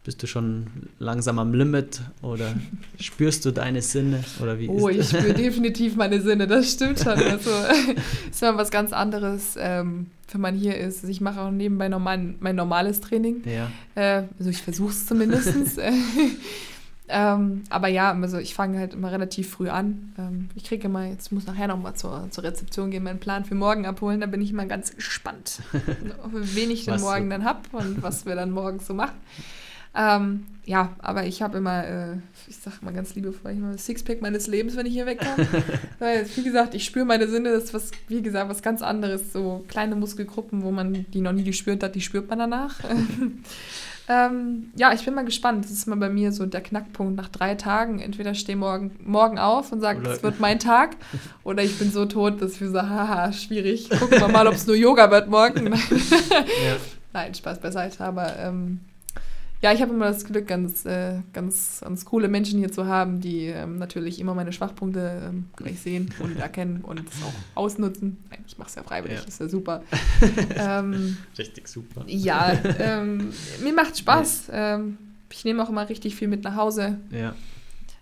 [0.09, 2.55] bist du schon langsam am Limit oder
[2.99, 4.25] spürst du deine Sinne?
[4.41, 7.13] Oder wie Oh, ich spüre definitiv meine Sinne, das stimmt schon.
[7.13, 7.51] Also
[8.31, 11.01] ist mal was ganz anderes, ähm, wenn man hier ist.
[11.01, 13.43] Also, Ich mache auch nebenbei normal, mein normales Training.
[13.45, 15.53] Ja, Äh, also ich versuche es zumindest.
[17.11, 20.15] ähm, aber ja, also ich fange halt immer relativ früh an.
[20.19, 23.55] Ähm, ich kriege immer, jetzt muss nachher nochmal zur, zur Rezeption gehen, meinen Plan für
[23.55, 24.21] morgen abholen.
[24.23, 25.61] Da bin ich immer ganz gespannt,
[26.33, 29.17] wen ich denn Was morgen so- dann habe und was wir dann morgen so machen.
[29.95, 32.17] Ähm, ja, aber ich habe immer, äh,
[32.47, 35.47] ich sage mal ganz liebevoll, ich habe das Sixpack meines Lebens, wenn ich hier wegkomme.
[35.99, 39.33] Weil, wie gesagt, ich spüre meine Sinne, das ist was, wie gesagt, was ganz anderes.
[39.33, 42.81] So kleine Muskelgruppen, wo man die noch nie gespürt hat, die spürt man danach.
[44.11, 45.65] ähm, ja, ich bin mal gespannt.
[45.65, 47.99] Das ist mal bei mir so der Knackpunkt nach drei Tagen.
[47.99, 50.97] Entweder stehe morgen, morgen auf und sage, es wird mein Tag,
[51.45, 53.89] oder ich bin so tot, dass ich sage, haha, schwierig.
[53.99, 55.73] Gucken wir mal, ob es nur Yoga wird morgen.
[55.73, 56.77] ja.
[57.15, 58.81] Nein, Spaß beiseite, aber ähm,
[59.61, 63.21] ja, ich habe immer das Glück, ganz, äh, ganz, ganz coole Menschen hier zu haben,
[63.21, 68.19] die ähm, natürlich immer meine Schwachpunkte ähm, gleich sehen und erkennen und es auch ausnutzen.
[68.31, 69.25] Nein, ich mache es ja freiwillig, Ja.
[69.27, 69.83] ist ja super.
[70.57, 72.05] ähm, richtig super.
[72.07, 73.31] ja, ähm,
[73.63, 74.51] mir macht Spaß.
[74.53, 74.99] Ähm,
[75.31, 76.99] ich nehme auch immer richtig viel mit nach Hause.
[77.11, 77.35] Ja,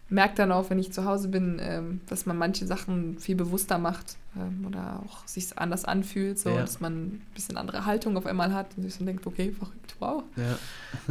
[0.08, 3.78] Merke dann auch, wenn ich zu Hause bin, ähm, dass man manche Sachen viel bewusster
[3.78, 6.60] macht ähm, oder auch sich anders anfühlt, so Ja.
[6.60, 9.96] dass man ein bisschen andere Haltung auf einmal hat und sich so denkt, okay, verrückt,
[9.98, 10.22] wow.
[10.36, 10.58] ja.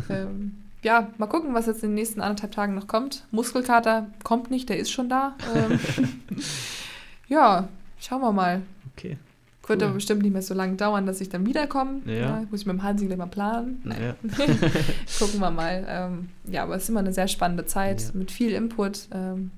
[0.16, 3.26] ähm, ja, mal gucken, was jetzt in den nächsten anderthalb Tagen noch kommt.
[3.32, 5.36] Muskelkater kommt nicht, der ist schon da.
[5.56, 5.80] Ähm,
[7.28, 7.68] ja,
[8.00, 8.62] schauen wir mal.
[8.96, 9.18] Okay.
[9.68, 9.86] Wird Cool.
[9.88, 12.02] aber bestimmt nicht mehr so lange dauern, dass ich dann wiederkomme.
[12.06, 12.44] Ja.
[12.52, 13.82] muss ich mit dem Hansi gleich mal planen.
[13.86, 14.16] Ja.
[15.20, 15.86] Gucken wir mal.
[15.88, 18.08] Ähm, ja, aber es ist immer eine sehr spannende Zeit Ja.
[18.14, 19.08] mit viel Input.
[19.12, 19.52] Ähm,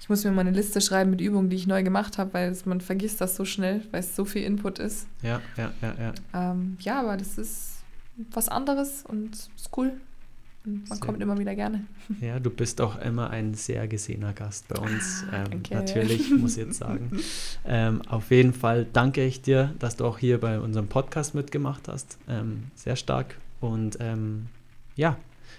[0.00, 2.54] ich muss mir mal eine Liste schreiben mit Übungen, die ich neu gemacht habe, weil
[2.66, 5.06] man vergisst das so schnell, weil es so viel Input ist.
[5.22, 6.50] ja, ja, ja, ja.
[6.52, 7.78] Ähm, ja, aber das ist
[8.30, 9.92] was anderes und ist cool.
[10.66, 11.84] Man Sehr kommt immer wieder gerne.
[12.22, 15.24] Ja, du bist auch immer ein sehr gesehener Gast bei uns.
[15.30, 17.10] Ah, Ähm, natürlich, muss ich jetzt sagen.
[17.66, 21.86] ähm, auf jeden Fall danke ich dir, dass du auch hier bei unserem Podcast mitgemacht
[21.86, 22.16] hast.
[22.28, 23.36] Ähm, sehr stark.
[23.60, 24.46] Und ähm,
[24.96, 25.18] ja,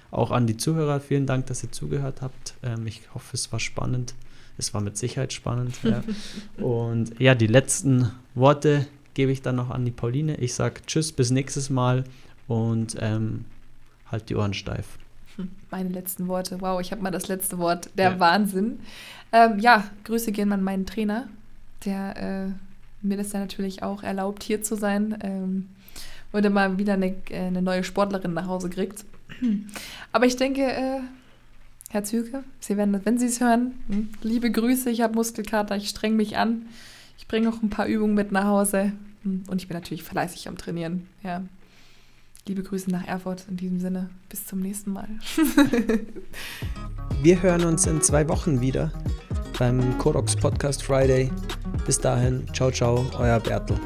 [0.09, 2.55] auch an die Zuhörer, vielen Dank, dass ihr zugehört habt.
[2.63, 4.15] Ähm, ich hoffe, es war spannend.
[4.57, 5.75] Es war mit Sicherheit spannend.
[5.83, 6.03] Ja.
[6.63, 10.37] Und ja, die letzten Worte gebe ich dann noch an die Pauline.
[10.37, 12.05] Ich sage Tschüss, bis nächstes Mal
[12.47, 13.45] und ähm,
[14.11, 14.97] halt die Ohren steif.
[15.35, 16.61] Hm, Meine letzten Worte.
[16.61, 17.89] Wow, ich habe mal das letzte Wort.
[17.97, 18.19] Der Ja.
[18.19, 18.79] Wahnsinn.
[19.31, 21.27] Ähm, ja, Grüße gehen an meinen Trainer,
[21.85, 22.15] der
[22.51, 25.17] äh, mir das ja natürlich auch erlaubt, hier zu sein.
[25.21, 25.69] Ähm,
[26.31, 29.05] und mal wieder eine, äh, eine neue Sportlerin nach Hause kriegt.
[30.11, 30.99] Aber ich denke, äh,
[31.89, 35.89] Herr Züge, Sie werden, wenn Sie es hören, hm, liebe Grüße, ich habe Muskelkater, ich
[35.89, 36.65] streng mich an.
[37.17, 38.91] Ich bringe auch ein paar Übungen mit nach Hause.
[39.23, 41.07] Hm, Und ich bin natürlich fleißig am Trainieren.
[41.23, 41.41] Ja.
[42.47, 44.09] Liebe Grüße nach Erfurt in diesem Sinne.
[44.29, 45.07] Bis zum nächsten Mal.
[47.23, 48.91] Wir hören uns in zwei Wochen wieder
[49.57, 51.31] beim Kodox Podcast Friday.
[51.87, 53.79] Bis dahin, ciao, ciao, euer Bertel.